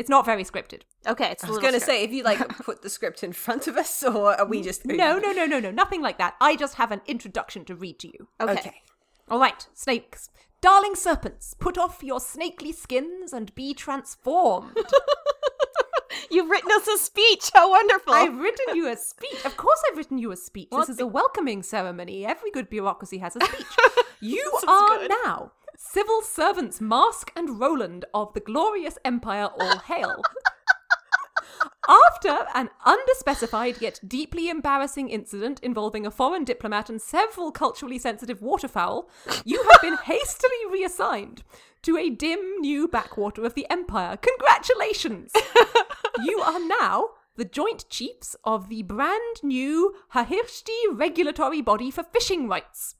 [0.00, 0.84] It's not very scripted.
[1.06, 3.34] Okay, it's a I was going to say if you like put the script in
[3.34, 6.36] front of us, or are we just No, no, no, no, no, nothing like that.
[6.40, 8.28] I just have an introduction to read to you.
[8.40, 8.52] Okay.
[8.52, 8.82] Okay.
[9.28, 10.30] All right, snakes.
[10.62, 14.74] Darling serpents, put off your snakely skins and be transformed.
[16.30, 17.50] You've written us a speech.
[17.52, 18.14] How wonderful.
[18.14, 19.44] I've written you a speech.
[19.44, 20.68] Of course, I've written you a speech.
[20.70, 22.24] Well, this is a welcoming ceremony.
[22.24, 23.66] Every good bureaucracy has a speech.
[24.20, 25.12] you are good.
[25.24, 29.48] now civil servants Mask and Rowland of the glorious empire.
[29.58, 30.22] All hail.
[31.88, 38.42] After an underspecified yet deeply embarrassing incident involving a foreign diplomat and several culturally sensitive
[38.42, 39.08] waterfowl,
[39.44, 41.42] you have been hastily reassigned
[41.82, 44.18] to a dim new backwater of the empire.
[44.18, 45.32] Congratulations!
[46.22, 52.48] you are now the joint chiefs of the brand new Hahirshti regulatory body for fishing
[52.48, 52.96] rights.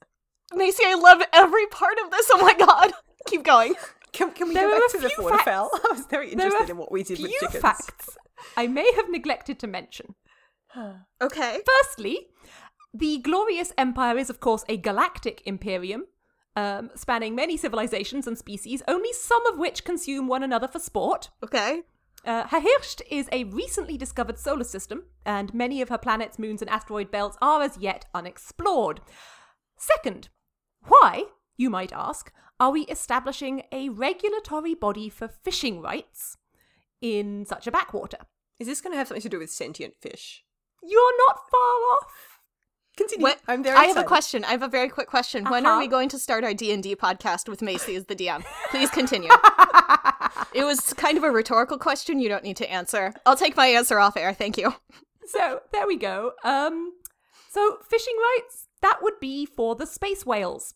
[0.53, 2.29] Macy, I love every part of this.
[2.33, 2.91] Oh my god.
[3.27, 3.75] Keep going.
[4.11, 5.69] Can, can we There go back to the waterfowl?
[5.73, 7.61] I was very interested in what we did with chickens.
[7.61, 8.17] facts
[8.57, 10.15] I may have neglected to mention.
[11.21, 11.59] Okay.
[11.65, 12.27] Firstly,
[12.93, 16.05] the glorious empire is, of course, a galactic imperium.
[16.55, 21.29] Um, spanning many civilizations and species, only some of which consume one another for sport.
[21.43, 21.83] Okay.
[22.25, 26.69] Uh, Hahirsht is a recently discovered solar system, and many of her planets, moons, and
[26.69, 28.99] asteroid belts are as yet unexplored.
[29.77, 30.29] Second,
[30.87, 31.25] why,
[31.57, 36.37] you might ask, are we establishing a regulatory body for fishing rights
[37.01, 38.17] in such a backwater?
[38.59, 40.43] Is this going to have something to do with sentient fish?
[40.83, 42.39] You're not far off.
[42.97, 43.23] Continue.
[43.23, 43.39] What?
[43.47, 44.43] I'm very I have a question.
[44.43, 45.45] I have a very quick question.
[45.45, 45.79] When are Uh-huh.
[45.79, 48.43] we going to start our D and D podcast with Macy as the DM?
[48.69, 49.31] Please continue.
[50.53, 52.19] it was kind of a rhetorical question.
[52.19, 53.13] You don't need to answer.
[53.25, 54.33] I'll take my answer off air.
[54.33, 54.73] Thank you.
[55.27, 56.33] So there we go.
[56.43, 56.91] Um,
[57.49, 60.73] so fishing rights that would be for the space whales,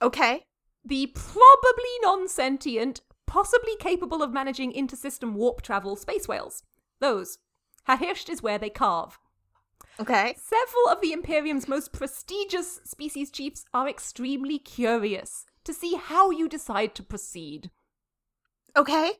[0.00, 0.44] Okay.
[0.84, 6.62] the probably non-sentient, possibly capable of managing intersystem warp travel space whales.
[7.00, 7.38] Those.
[7.88, 9.18] Hahirsht is where they calve.
[10.00, 10.36] Okay.
[10.38, 16.48] Several of the Imperium's most prestigious species chiefs are extremely curious to see how you
[16.48, 17.70] decide to proceed.
[18.76, 19.12] Okay.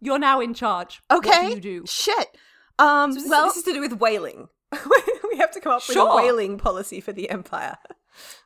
[0.00, 1.02] You're now in charge.
[1.10, 1.30] Okay.
[1.30, 1.84] What do you do?
[1.86, 2.36] Shit.
[2.78, 3.12] Um.
[3.12, 3.46] So this, well.
[3.46, 4.48] this is to do with whaling.
[5.30, 7.76] we have to come up with a whaling policy for the empire.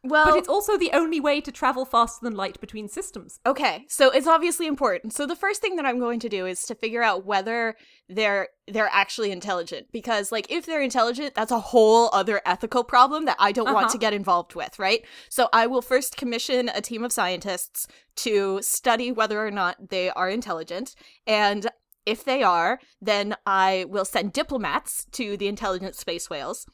[0.03, 0.25] well.
[0.27, 3.39] But it's also the only way to travel faster than light between systems.
[3.45, 5.13] Okay, so it's obviously important.
[5.13, 7.77] So the first thing that I'm going to do is to figure out whether
[8.09, 13.25] they're they're actually intelligent because like if they're intelligent, that's a whole other ethical problem
[13.27, 13.93] that I don't want Uh-huh.
[13.93, 15.05] to get involved with, right?
[15.29, 20.11] So I will first commission a team of scientists to study whether or not they
[20.11, 20.95] are intelligent
[21.27, 21.67] and
[22.09, 26.67] if they are, then I will send diplomats to the intelligent space whales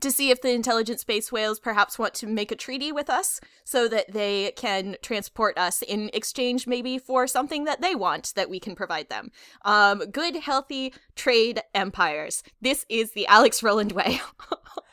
[0.00, 3.40] to see if the intelligent space whales perhaps want to make a treaty with us
[3.64, 8.50] so that they can transport us in exchange maybe for something that they want that
[8.50, 9.30] we can provide them.
[9.64, 12.42] Um, good, healthy trade empires.
[12.60, 14.20] This is the Alex Rowland way.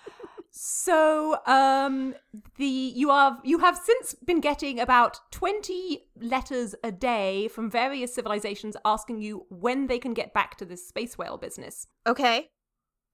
[0.74, 2.16] So, um,
[2.56, 8.16] the you are you have since been getting about twenty letters a day from various
[8.16, 11.88] civilizations asking you when they can get back to this space whale business.
[12.08, 12.52] okay.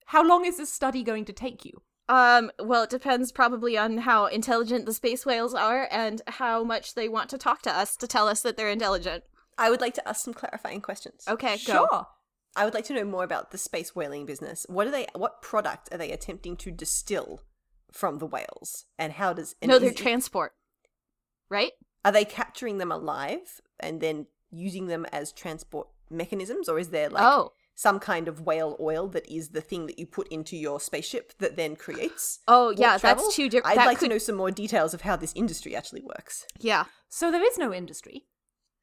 [0.06, 1.82] How long is this study going to take you?
[2.08, 6.94] Um, well, it depends probably on how intelligent the space whales are and how much
[6.94, 9.24] they want to talk to us to tell us that they're intelligent.
[9.58, 11.24] I would like to ask some clarifying questions.
[11.28, 11.86] Okay, go.
[11.90, 12.06] Sure.
[12.54, 14.64] I would like to know more about the space whaling business.
[14.68, 15.06] What are they?
[15.14, 17.42] What product are they attempting to distill
[17.92, 19.54] from the whales, and how does?
[19.60, 20.52] and No, they're is- transport.
[21.50, 21.72] Right?
[22.04, 27.08] Are they capturing them alive and then using them as transport mechanisms, or is there
[27.10, 27.52] like oh.
[27.74, 31.32] some kind of whale oil that is the thing that you put into your spaceship
[31.38, 32.40] that then creates.
[32.48, 33.24] Oh yeah, travel.
[33.24, 33.78] that's too different.
[33.78, 36.46] I'd like could, to know some more details of how this industry actually works.
[36.58, 36.84] Yeah.
[37.08, 38.24] So there is no industry.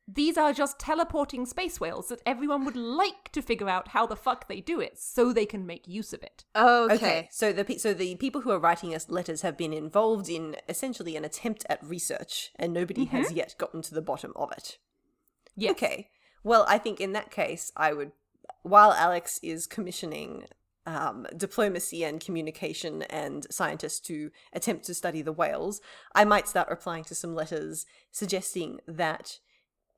[0.08, 4.16] These are just teleporting space whales that everyone would like to figure out how the
[4.16, 6.46] fuck they do it so they can make use of it.
[6.56, 7.28] Okay.
[7.32, 10.58] So the pe- so the people who are writing us letters have been involved in
[10.70, 14.78] essentially an attempt at research, and nobody has yet gotten to the bottom of it.
[15.56, 15.72] Yes.
[15.72, 16.10] Okay.
[16.44, 18.12] Well, I think in that case, I would,
[18.62, 20.46] while Alex is commissioning
[20.86, 25.82] um, diplomacy and communication and scientists to attempt to study the whales,
[26.14, 29.40] I might start replying to some letters suggesting that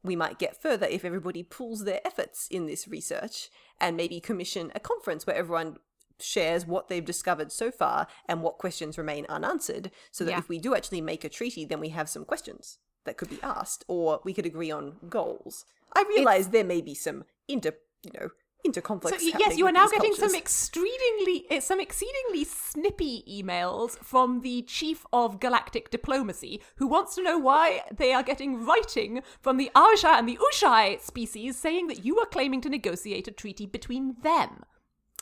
[0.03, 4.71] we might get further if everybody pools their efforts in this research and maybe commission
[4.75, 5.77] a conference where everyone
[6.19, 10.39] shares what they've discovered so far and what questions remain unanswered so that Yeah.
[10.39, 13.39] if we do actually make a treaty then we have some questions that could be
[13.43, 17.73] asked or we could agree on goals i realize there may be some inter
[18.03, 18.29] you know
[18.73, 20.39] So interconflicts y- yes, you are now getting some cultures.
[20.41, 27.23] exceedingly eh, some exceedingly snippy emails from the chief of galactic diplomacy, who wants to
[27.23, 32.05] know why they are getting writing from the Arsha and the Ushai species saying that
[32.05, 34.63] you are claiming to negotiate a treaty between them.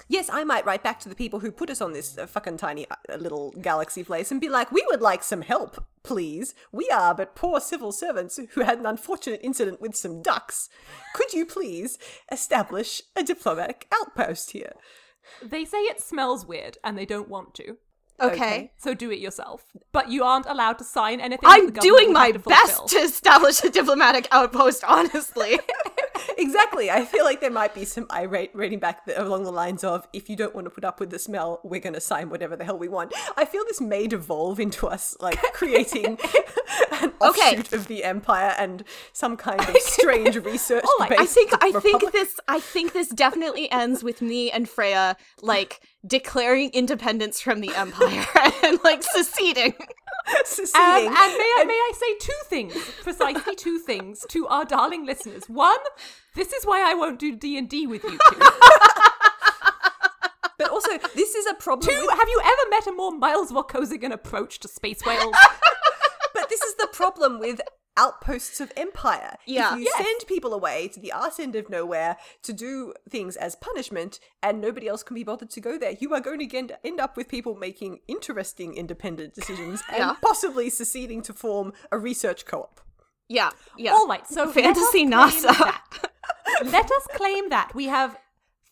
[0.07, 2.57] Yes, I might write back to the people who put us on this uh, fucking
[2.57, 6.53] tiny uh, little galaxy place and be like, we would like some help, please.
[6.71, 10.69] We are but poor civil servants who had an unfortunate incident with some ducks.
[11.15, 11.97] Could you please
[12.31, 14.73] establish a diplomatic outpost here?
[15.41, 17.77] They say it smells weird and they don't want to.
[18.21, 18.71] Okay.
[18.77, 19.65] So do it yourself.
[19.91, 21.49] But you aren't allowed to sign anything.
[21.49, 25.59] I'm doing my to best to establish a diplomatic outpost, honestly.
[26.37, 26.89] exactly.
[26.91, 30.07] I feel like there might be some irate reading back the, along the lines of,
[30.13, 32.55] if you don't want to put up with the smell, we're going to sign whatever
[32.55, 33.13] the hell we want.
[33.37, 36.17] I feel this may devolve into us, like, creating
[37.01, 37.51] an Okay.
[37.57, 38.83] offshoot of the empire and
[39.13, 43.71] some kind of strange research right, I think I think this I think this definitely
[43.71, 48.25] ends with me and Freya like declaring independence from the empire
[48.63, 49.73] and like seceding.
[50.43, 50.81] seceding.
[50.81, 55.05] Um, and may I, may I say two things, precisely two things, to our darling
[55.05, 55.45] listeners.
[55.47, 55.77] One,
[56.35, 58.39] this is why I won't do D and D with you two.
[60.57, 61.89] But also, this is a problem.
[61.89, 65.35] Two, with- have you ever met a more Miles Vorkosigan approach to space whales?
[66.33, 67.59] but this is the problem with
[67.97, 69.35] outposts of empire.
[69.45, 69.73] Yeah.
[69.73, 73.55] If you send people away to the arse end of nowhere to do things as
[73.55, 76.79] punishment, and nobody else can be bothered to go there, you are going to get,
[76.83, 82.45] end up with people making interesting independent decisions and possibly seceding to form a research
[82.45, 82.81] co-op.
[83.27, 83.91] Yeah, yeah.
[83.91, 85.81] All right, so Fantasy let us NASA.
[86.63, 88.17] Let us claim that we have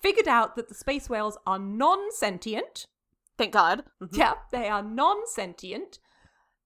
[0.02, 2.88] figured out that the space whales are non-sentient.
[3.38, 3.84] Thank God.
[4.12, 6.00] Yeah, they are non sentient.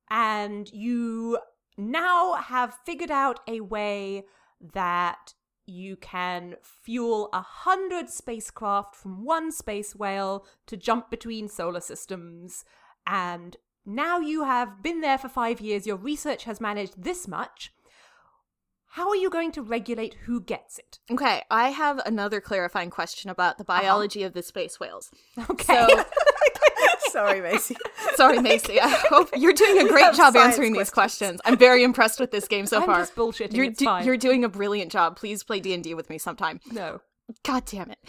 [0.09, 1.39] And you
[1.77, 4.25] now have figured out a way
[4.73, 5.33] that
[5.67, 12.63] you can fuel a hundred spacecraft from one space whale to jump between solar systems.
[13.05, 17.71] And now you have been there for five years, your research has managed this much.
[18.91, 20.99] How are you going to regulate who gets it?
[21.11, 23.81] Okay, I have another clarifying question about the uh-huh.
[23.81, 25.11] biology of the space whales.
[25.49, 25.87] Okay.
[25.87, 26.03] So,
[27.11, 27.75] Sorry, Macy.
[28.15, 28.79] sorry, Macy.
[28.79, 31.39] I hope you're doing a great job answering these questions.
[31.39, 31.41] questions.
[31.45, 32.99] I'm very impressed with this game so I'm far.
[32.99, 34.05] just bullshitting, You're, do- fine.
[34.05, 35.15] you're doing a brilliant job.
[35.15, 36.59] Please play D and D with me sometime.
[36.71, 37.01] no.
[37.43, 37.99] God damn it.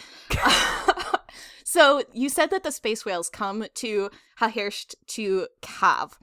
[1.65, 4.09] so you said that the space whales come to
[4.39, 6.17] Hahirsht to calve.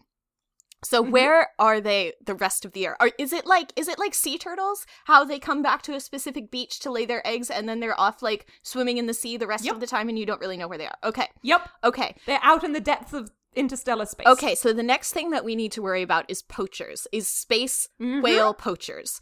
[0.85, 1.11] So Mm-hmm.
[1.13, 2.97] where are they the rest of the year?
[3.01, 4.87] Are, is it like is it like sea turtles?
[5.07, 7.99] How they come back to a specific beach to lay their eggs and then they're
[7.99, 9.75] off like swimming in the sea the rest Yep.
[9.75, 10.99] of the time and you don't really know where they are.
[11.03, 11.29] Okay.
[11.43, 11.69] Yep.
[11.85, 12.15] Okay.
[12.27, 14.27] They're out in the depths of interstellar space.
[14.27, 17.07] Okay, so the next thing that we need to worry about is poachers.
[17.13, 18.21] Is space Mm-hmm.
[18.21, 19.19] whale poachers.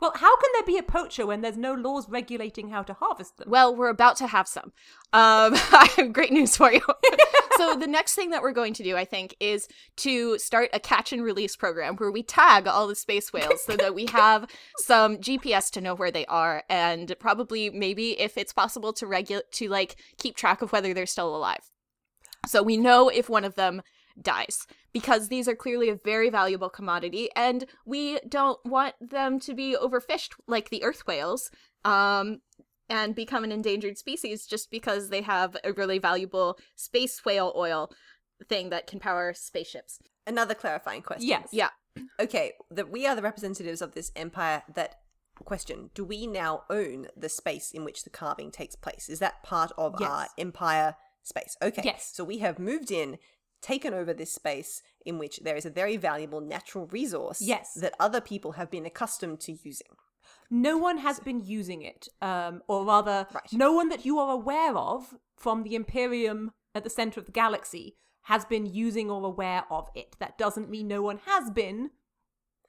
[0.00, 3.36] Well, how can there be a poacher when there's no laws regulating how to harvest
[3.36, 3.48] them?
[3.50, 4.72] Well, we're about to have some.
[5.12, 6.80] Um, I have great news for you.
[7.56, 9.68] so the next thing that we're going to do, I think, is
[9.98, 13.76] to start a catch and release program where we tag all the space whales so
[13.76, 14.48] that we have
[14.78, 19.50] some GPS to know where they are, and probably maybe if it's possible to regulate
[19.52, 21.70] to like keep track of whether they're still alive.
[22.46, 23.82] So we know if one of them
[24.20, 29.52] dies because these are clearly a very valuable commodity and we don't want them to
[29.52, 31.50] be overfished like the earth whales
[31.84, 32.38] um
[32.88, 37.90] and become an endangered species just because they have a really valuable space whale oil
[38.48, 39.98] thing that can power spaceships.
[40.26, 41.28] Another clarifying question.
[41.28, 41.48] Yes.
[41.52, 41.70] Yeah.
[42.20, 44.96] Okay, that we are the representatives of this empire that
[45.44, 49.42] question do we now own the space in which the calving takes place is that
[49.42, 50.10] part of Yes.
[50.10, 50.96] our empire
[51.26, 52.10] space okay Yes.
[52.14, 53.18] so we have moved in
[53.62, 57.74] taken over this space in which there is a very valuable natural resource Yes.
[57.74, 59.88] that other people have been accustomed to using
[60.50, 63.52] no one has been using it, um, or rather, Right.
[63.52, 67.32] no one that you are aware of from the Imperium at the center of the
[67.32, 70.16] galaxy has been using or aware of it.
[70.20, 71.90] That doesn't mean no one has been,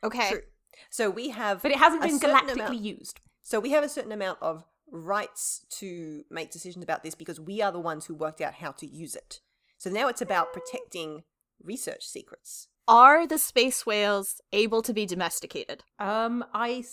[0.03, 0.29] Okay.
[0.29, 0.41] True.
[0.89, 3.19] So we have, but it hasn't been galactically amount- used.
[3.43, 7.61] So we have a certain amount of rights to make decisions about this because we
[7.61, 9.39] are the ones who worked out how to use it.
[9.77, 11.23] So now it's about protecting
[11.63, 12.67] research secrets.
[12.87, 15.83] Are the space whales able to be domesticated?
[15.99, 16.83] Um, I,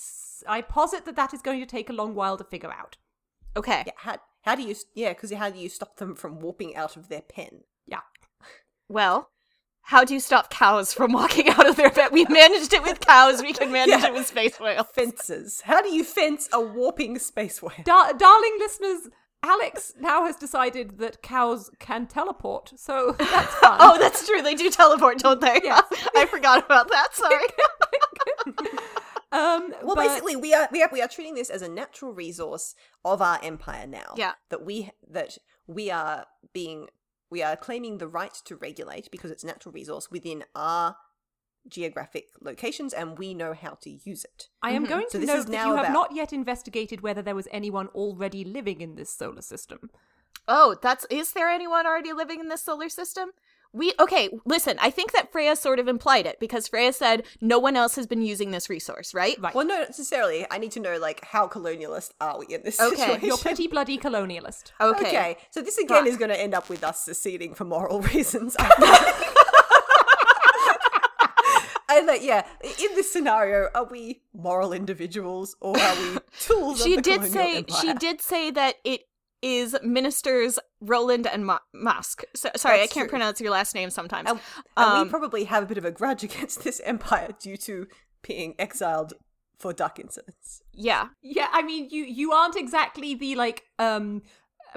[0.46, 2.96] I posit that that is going to take a long while to figure out.
[3.56, 3.84] Okay.
[3.86, 4.74] Yeah, how, how do you?
[4.94, 7.60] Yeah, because how do you stop them from warping out of their pen?
[7.86, 8.00] Yeah.
[8.88, 9.30] Well,
[9.84, 12.10] how do you stop cows from walking out of their bed?
[12.12, 13.42] We managed it with cows.
[13.42, 14.06] We can manage Yeah.
[14.08, 14.86] it with space whales.
[14.92, 15.60] Fences.
[15.62, 17.72] How do you fence a warping space whale?
[17.84, 19.08] Dar- darling listeners,
[19.42, 23.76] Alex now has decided that cows can teleport, so that's fun.
[23.80, 24.40] Oh, that's true.
[24.40, 25.60] They do teleport, don't they?
[25.62, 25.84] Yes.
[26.16, 27.08] I forgot about that.
[27.14, 27.44] Sorry.
[29.32, 32.12] um, Well, but- basically, we are we are we are treating this as a natural
[32.12, 32.74] resource
[33.04, 34.14] of our empire now.
[34.16, 34.32] Yeah.
[34.50, 36.88] That we that we are being
[37.34, 40.94] we are claiming the right to regulate because it's a natural resource within our
[41.66, 44.50] geographic locations, and we know how to use it.
[44.62, 44.88] I am Mhm.
[44.88, 47.34] going So to this note is that you have about- not yet investigated whether there
[47.34, 49.90] was anyone already living in this solar system.
[50.46, 53.32] Oh, that's is there anyone already living in this solar system?
[53.74, 57.58] We okay, listen, I think that Freya sort of implied it because Freya said no
[57.58, 59.36] one else has been using this resource, right?
[59.40, 59.52] Right.
[59.52, 60.46] Well, no, not necessarily.
[60.48, 63.26] I need to know like how colonialist are we in this Okay, situation?
[63.26, 64.70] You're pretty bloody colonialist.
[64.80, 65.08] Okay.
[65.08, 66.06] Okay, so this again Fuck.
[66.06, 68.56] is going to end up with us seceding for moral reasons.
[71.86, 76.82] And that, yeah, in this scenario, are we moral individuals or are we tools?
[76.82, 77.80] She of the did say empire?
[77.80, 79.02] she did say that it
[79.44, 82.24] is ministers Rowland and Ma- Musk.
[82.34, 83.10] So, sorry, That's I can't true.
[83.10, 84.30] pronounce your last name sometimes.
[84.30, 84.40] And,
[84.76, 87.86] and Um, we probably have a bit of a grudge against this empire due to
[88.22, 89.12] being exiled
[89.58, 90.62] for duck incidents.
[90.72, 91.08] yeah.
[91.22, 94.22] Yeah, I mean, you you aren't exactly the like um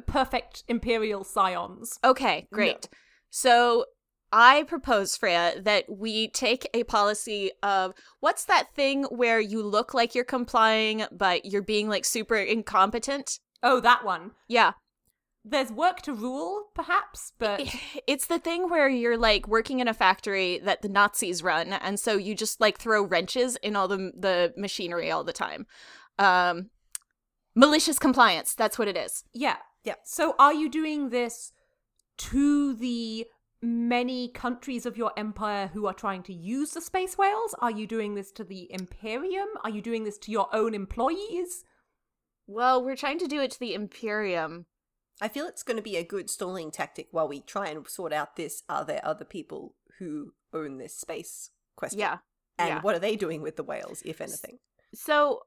[0.05, 1.97] perfect imperial scions.
[2.03, 2.87] Okay, great.
[3.29, 3.85] So
[4.31, 9.93] I propose, Freya, that we take a policy of what's that thing where you look
[9.93, 13.39] like you're complying, but you're being like super incompetent?
[13.63, 14.31] Oh, that one.
[14.47, 14.73] Yeah.
[15.43, 17.61] There's work to rule, perhaps, but
[18.07, 21.99] It's the thing where you're like working in a factory that the Nazis run, and
[21.99, 25.65] so you just like throw wrenches in all the the machinery all the time.
[26.19, 26.69] Um,
[27.55, 28.55] malicious compliance.
[28.55, 29.23] That's what it is.
[29.33, 29.57] yeah.
[29.85, 29.95] Yeah.
[30.03, 31.53] So are you doing this
[32.17, 33.25] to the
[33.61, 37.55] many countries of your empire who are trying to use the space whales?
[37.59, 39.47] Are you doing this to the Imperium?
[39.63, 41.63] Are you doing this to your own employees?
[42.47, 44.65] Well, we're trying to do it to the Imperium.
[45.21, 48.13] I feel it's going to be a good stalling tactic while we try and sort
[48.13, 48.63] out this.
[48.69, 51.99] Are there other people who own this space question?
[51.99, 52.19] Yeah.
[52.57, 52.81] And yeah.
[52.81, 54.59] what are they doing with the whales, if anything?
[54.93, 55.41] So,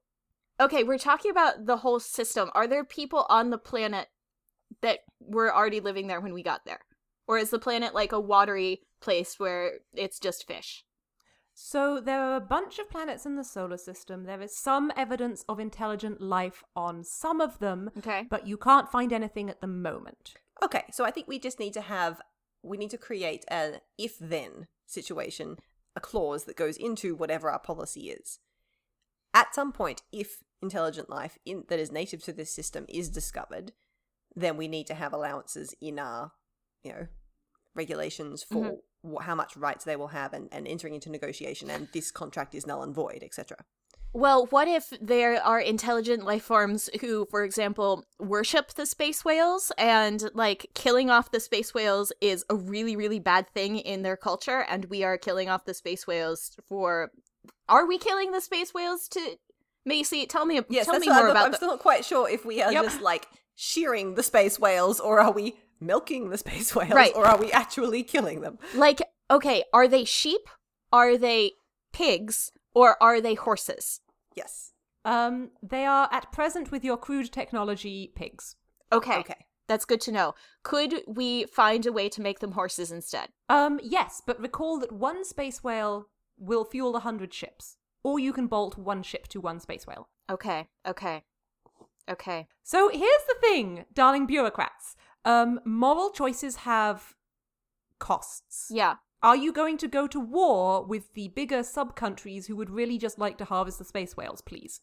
[0.60, 2.50] okay, we're talking about the whole system.
[2.54, 4.08] Are there people on the planet
[4.82, 6.80] that were already living there when we got there?
[7.26, 10.84] Or is the planet like a watery place where it's just fish?
[11.62, 14.24] So there are a bunch of planets in the solar system.
[14.24, 18.26] There is some evidence of intelligent life on some of them, Okay.
[18.30, 20.34] but you can't find anything at the moment.
[20.62, 22.22] Okay, so I think we just need to have
[22.62, 25.58] we need to create an if then situation,
[25.94, 28.38] a clause that goes into whatever our policy is.
[29.34, 33.72] At some point, if intelligent life in that is native to this system is discovered,
[34.34, 36.32] then we need to have allowances in our,
[36.82, 37.06] you know,
[37.74, 38.66] regulations mm-hmm.
[38.66, 38.89] for wh-
[39.22, 42.66] how much rights they will have and, and entering into negotiation and this contract is
[42.66, 43.56] null and void, etc.
[44.12, 49.70] Well, what if there are intelligent life forms who, for example, worship the space whales
[49.78, 54.16] and like killing off the space whales is a really, really bad thing in their
[54.16, 57.12] culture, and we are killing off the space whales for.
[57.68, 59.36] Are we killing the space whales to.
[59.86, 62.28] Macy, tell me, Yes, tell me more I'm, about I'm the- still not quite sure
[62.28, 62.84] if we are Yep.
[62.84, 67.12] just like shearing the space whales or are we milking the space whales Right.
[67.14, 68.58] or are we actually killing them?
[68.74, 69.00] Like,
[69.30, 70.48] okay, are they sheep?
[70.92, 71.52] Are they
[71.92, 72.52] pigs?
[72.74, 74.00] Or are they horses?
[74.34, 74.72] Yes.
[75.04, 78.56] Um, they are at present with your crude technology pigs.
[78.92, 79.46] Okay, Okay.
[79.66, 80.34] that's good to know.
[80.62, 83.28] Could we find a way to make them horses instead?
[83.48, 86.06] Um, yes, but recall that one space whale
[86.38, 90.08] will fuel a hundred ships, or you can bolt one ship to one space whale.
[90.30, 91.24] Okay, okay,
[92.10, 92.46] okay.
[92.62, 94.96] So here's the thing, darling bureaucrats.
[95.24, 97.14] Um, moral choices have
[97.98, 98.68] costs.
[98.70, 98.96] Yeah.
[99.22, 102.96] Are you going to go to war with the bigger sub countries who would really
[102.96, 104.80] just like to harvest the space whales, please?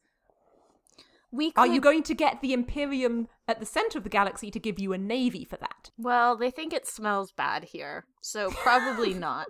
[1.32, 4.50] We could, Are you going to get the Imperium at the center of the galaxy
[4.52, 5.92] to give you a navy for that?
[5.98, 9.48] Well, they think it smells bad here, so probably not.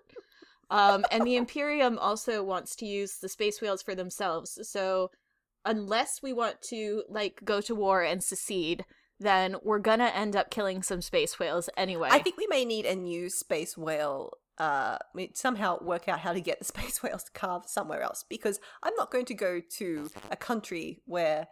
[0.72, 5.12] Um, and the Imperium also wants to use the space whales for themselves, so
[5.66, 8.86] unless we want to like go to war and secede,
[9.20, 12.10] then we're gonna end up killing some space whales anyway.
[12.12, 14.34] I think we may need a new space whale.
[14.58, 18.26] Uh, we somehow work out how to get the space whales to calve somewhere else
[18.28, 21.48] because I'm not going to go to a country where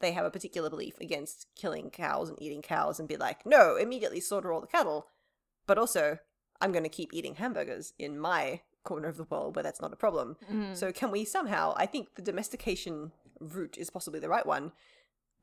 [0.00, 3.76] they have a particular belief against killing cows and eating cows and be like, no,
[3.76, 5.08] immediately slaughter all the cattle.
[5.66, 6.18] But also,
[6.60, 9.92] I'm going to keep eating hamburgers in my corner of the world where that's not
[9.92, 10.36] a problem.
[10.50, 10.76] Mm.
[10.76, 11.74] So, can we somehow?
[11.76, 14.72] I think the domestication route is possibly the right one.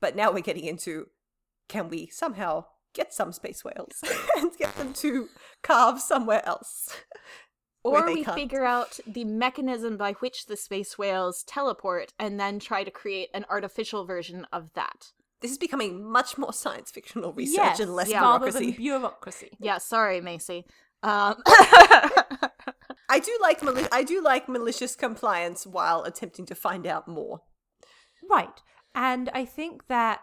[0.01, 1.07] But now we're getting into
[1.67, 4.03] can we somehow get some space whales
[4.37, 5.29] and get them to
[5.63, 6.95] calve somewhere else?
[7.83, 8.35] or we can't.
[8.35, 13.29] figure out the mechanism by which the space whales teleport and then try to create
[13.33, 15.11] an artificial version of that.
[15.41, 18.21] This is becoming much more science fictional research yes, and less yeah.
[18.21, 18.71] bureaucracy.
[18.71, 19.51] than bureaucracy.
[19.59, 20.65] Yeah, sorry, Macy.
[21.03, 21.35] Um,
[23.07, 27.41] I do like mali- I do like malicious compliance while attempting to find out more.
[28.27, 28.61] Right.
[28.95, 30.21] And I think that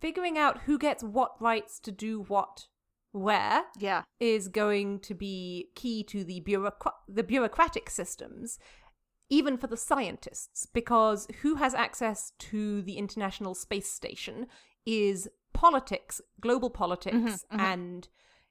[0.00, 2.66] figuring out who gets what rights to do what
[3.12, 8.58] where yeah, is going to be key to the bureaucra- the bureaucratic systems
[9.28, 14.46] even for the scientists because who has access to the international space station
[14.86, 17.60] is politics global politics Mhm, mhm.
[17.60, 18.08] and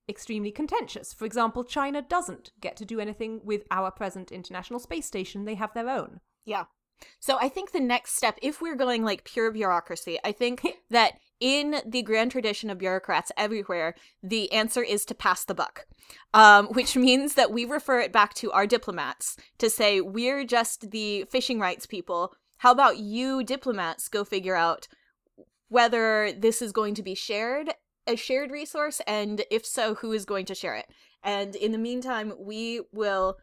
[0.09, 5.05] extremely contentious for example china doesn't get to do anything with our present international space
[5.05, 6.65] station they have their own yeah.
[7.19, 11.13] So I think the next step, if we're going like pure bureaucracy, I think that
[11.39, 15.87] in the grand tradition of bureaucrats everywhere, the answer is to pass the buck,
[16.33, 20.91] um, which means that we refer it back to our diplomats to say, we're just
[20.91, 22.33] the fishing rights people.
[22.57, 24.87] How about you, diplomats, go figure out
[25.69, 27.73] whether this is going to be shared,
[28.07, 30.87] a shared resource, and if so, who is going to share it?
[31.23, 33.37] And in the meantime, we will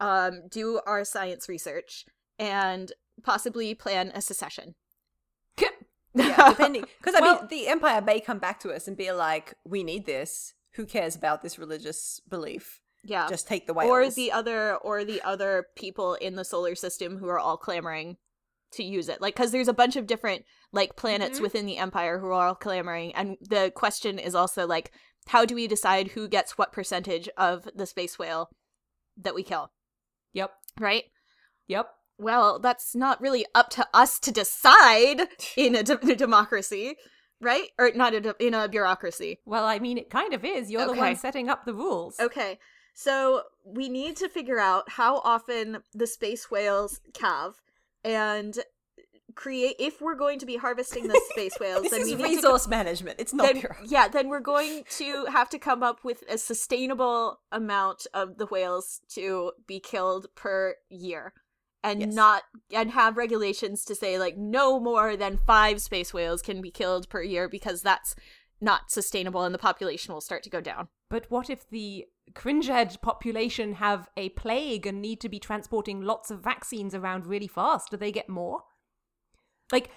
[0.00, 2.04] um, do our science research
[2.38, 2.92] and
[3.22, 4.74] possibly plan a secession.
[6.14, 9.10] Yeah, depending because I Well- mean the empire may come back to us and be
[9.12, 10.54] like, "We need this.
[10.74, 12.80] Who cares about this religious belief?
[13.04, 13.28] yeah.
[13.28, 17.18] Just take the whales." or the other or the other people in the solar system
[17.18, 18.16] who are all clamoring
[18.72, 21.42] to use it like because there's a bunch of different like planets Mhm.
[21.42, 24.90] within the empire who are all clamoring and the question is also like
[25.26, 28.48] how do we decide who gets what percentage of the space whale
[29.18, 29.72] that we kill
[30.32, 31.04] yep right
[31.68, 31.90] yep
[32.22, 36.96] well that's not really up to us to decide in a, de- democracy
[37.40, 40.70] right or not a de- in a bureaucracy well i mean it kind of is
[40.70, 42.58] you're the one setting up the rules Okay.
[42.94, 47.60] So we need to figure out how often the space whales calve
[48.04, 48.58] and
[49.34, 52.22] create if we're going to be harvesting the space whales this then is we need
[52.22, 53.18] to resource management.
[53.18, 57.40] It's not then, yeah, then we're going to have to come up with a sustainable
[57.50, 61.32] amount of the whales to be killed per year.
[61.84, 62.14] And Yes.
[62.14, 66.70] not and have regulations to say like no more than 5 space whales can be
[66.70, 68.14] killed per year because that's
[68.60, 70.88] not sustainable and the population will start to go down.
[71.10, 76.30] But what if the cringehead population have a plague and need to be transporting lots
[76.30, 77.90] of vaccines around really fast?
[77.90, 78.62] Do they get more?
[79.72, 79.90] Like,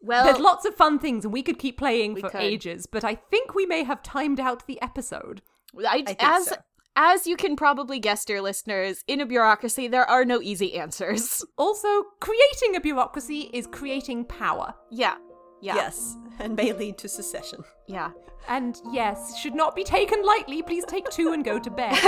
[0.00, 2.40] Well, there's lots of fun things, and we could keep playing for could.
[2.40, 5.42] ages, but I think we may have timed out the episode.
[5.86, 6.56] I, think as so.
[6.96, 11.44] As you can probably guess, dear listeners, in a bureaucracy there are no easy answers.
[11.58, 11.88] Also,
[12.20, 14.74] creating a bureaucracy is creating power.
[14.90, 15.16] yeah,
[15.62, 17.62] yeah, Yes, and may lead to secession.
[17.86, 18.10] yeah.
[18.48, 20.62] And yes, should not be taken lightly.
[20.62, 21.98] Please take two and go to bed.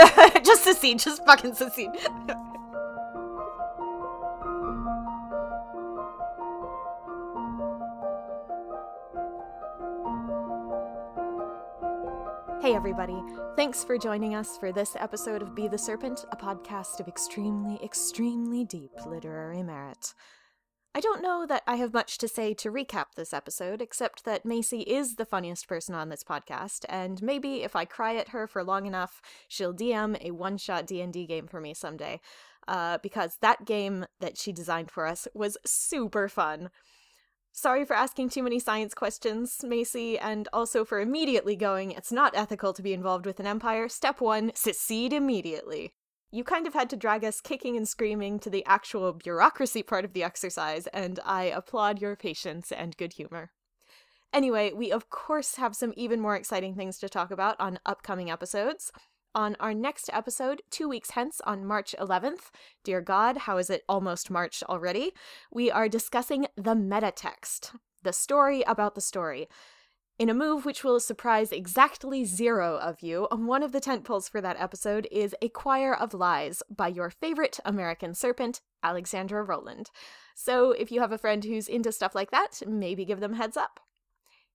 [0.44, 1.90] just secede, just fucking secede.
[12.68, 13.16] Hey, everybody.
[13.56, 17.82] Thanks for joining us for this episode of Be the Serpent, a podcast of extremely,
[17.82, 20.12] extremely deep literary merit.
[20.94, 24.44] I don't know that I have much to say to recap this episode, except that
[24.44, 28.46] Macy is the funniest person on this podcast, and maybe if I cry at her
[28.46, 32.20] for long enough, she'll DM a one-shot D&D game for me someday.
[32.68, 36.68] Uh, because that game that she designed for us was super fun.
[37.52, 42.36] Sorry for asking too many science questions, Macy, and also for immediately going, it's not
[42.36, 43.88] ethical to be involved with an empire.
[43.88, 45.92] Step one, secede immediately.
[46.30, 50.04] You kind of had to drag us kicking and screaming to the actual bureaucracy part
[50.04, 53.50] of the exercise, and I applaud your patience and good humor.
[54.32, 58.30] Anyway, we of course have some even more exciting things to talk about on upcoming
[58.30, 58.92] episodes.
[59.38, 62.50] On our next episode, two weeks hence on March 11th,
[62.82, 65.12] dear God, how is it almost March already?
[65.52, 67.70] We are discussing the meta text,
[68.02, 69.48] the story about the story.
[70.18, 74.40] In a move which will surprise exactly zero of you, one of the tentpoles for
[74.40, 79.90] that episode is A Choir of Lies by your favorite American serpent, Alexandra Rowland.
[80.34, 83.56] So if you have a friend who's into stuff like that, maybe give them heads
[83.56, 83.78] up.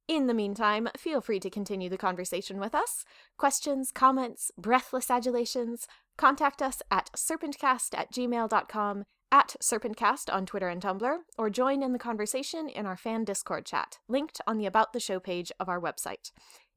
[0.07, 3.05] In the meantime, feel free to continue the conversation with us.
[3.37, 5.87] Questions, comments, breathless adulations,
[6.17, 11.93] contact us at serpentcast at gmail.com, at serpentcast on Twitter and Tumblr, or join in
[11.93, 15.69] the conversation in our fan Discord chat, linked on the About the Show page of
[15.69, 16.31] our website.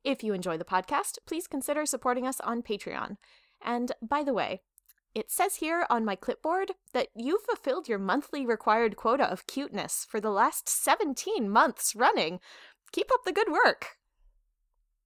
[0.05, 3.17] If you enjoy the podcast, please consider supporting us on Patreon.
[3.61, 4.61] And by the way,
[5.17, 10.07] it says here on my clipboard that you fulfilled your monthly required quota of cuteness
[10.09, 12.39] for the last 17 months running.
[12.93, 13.97] Keep up the good work.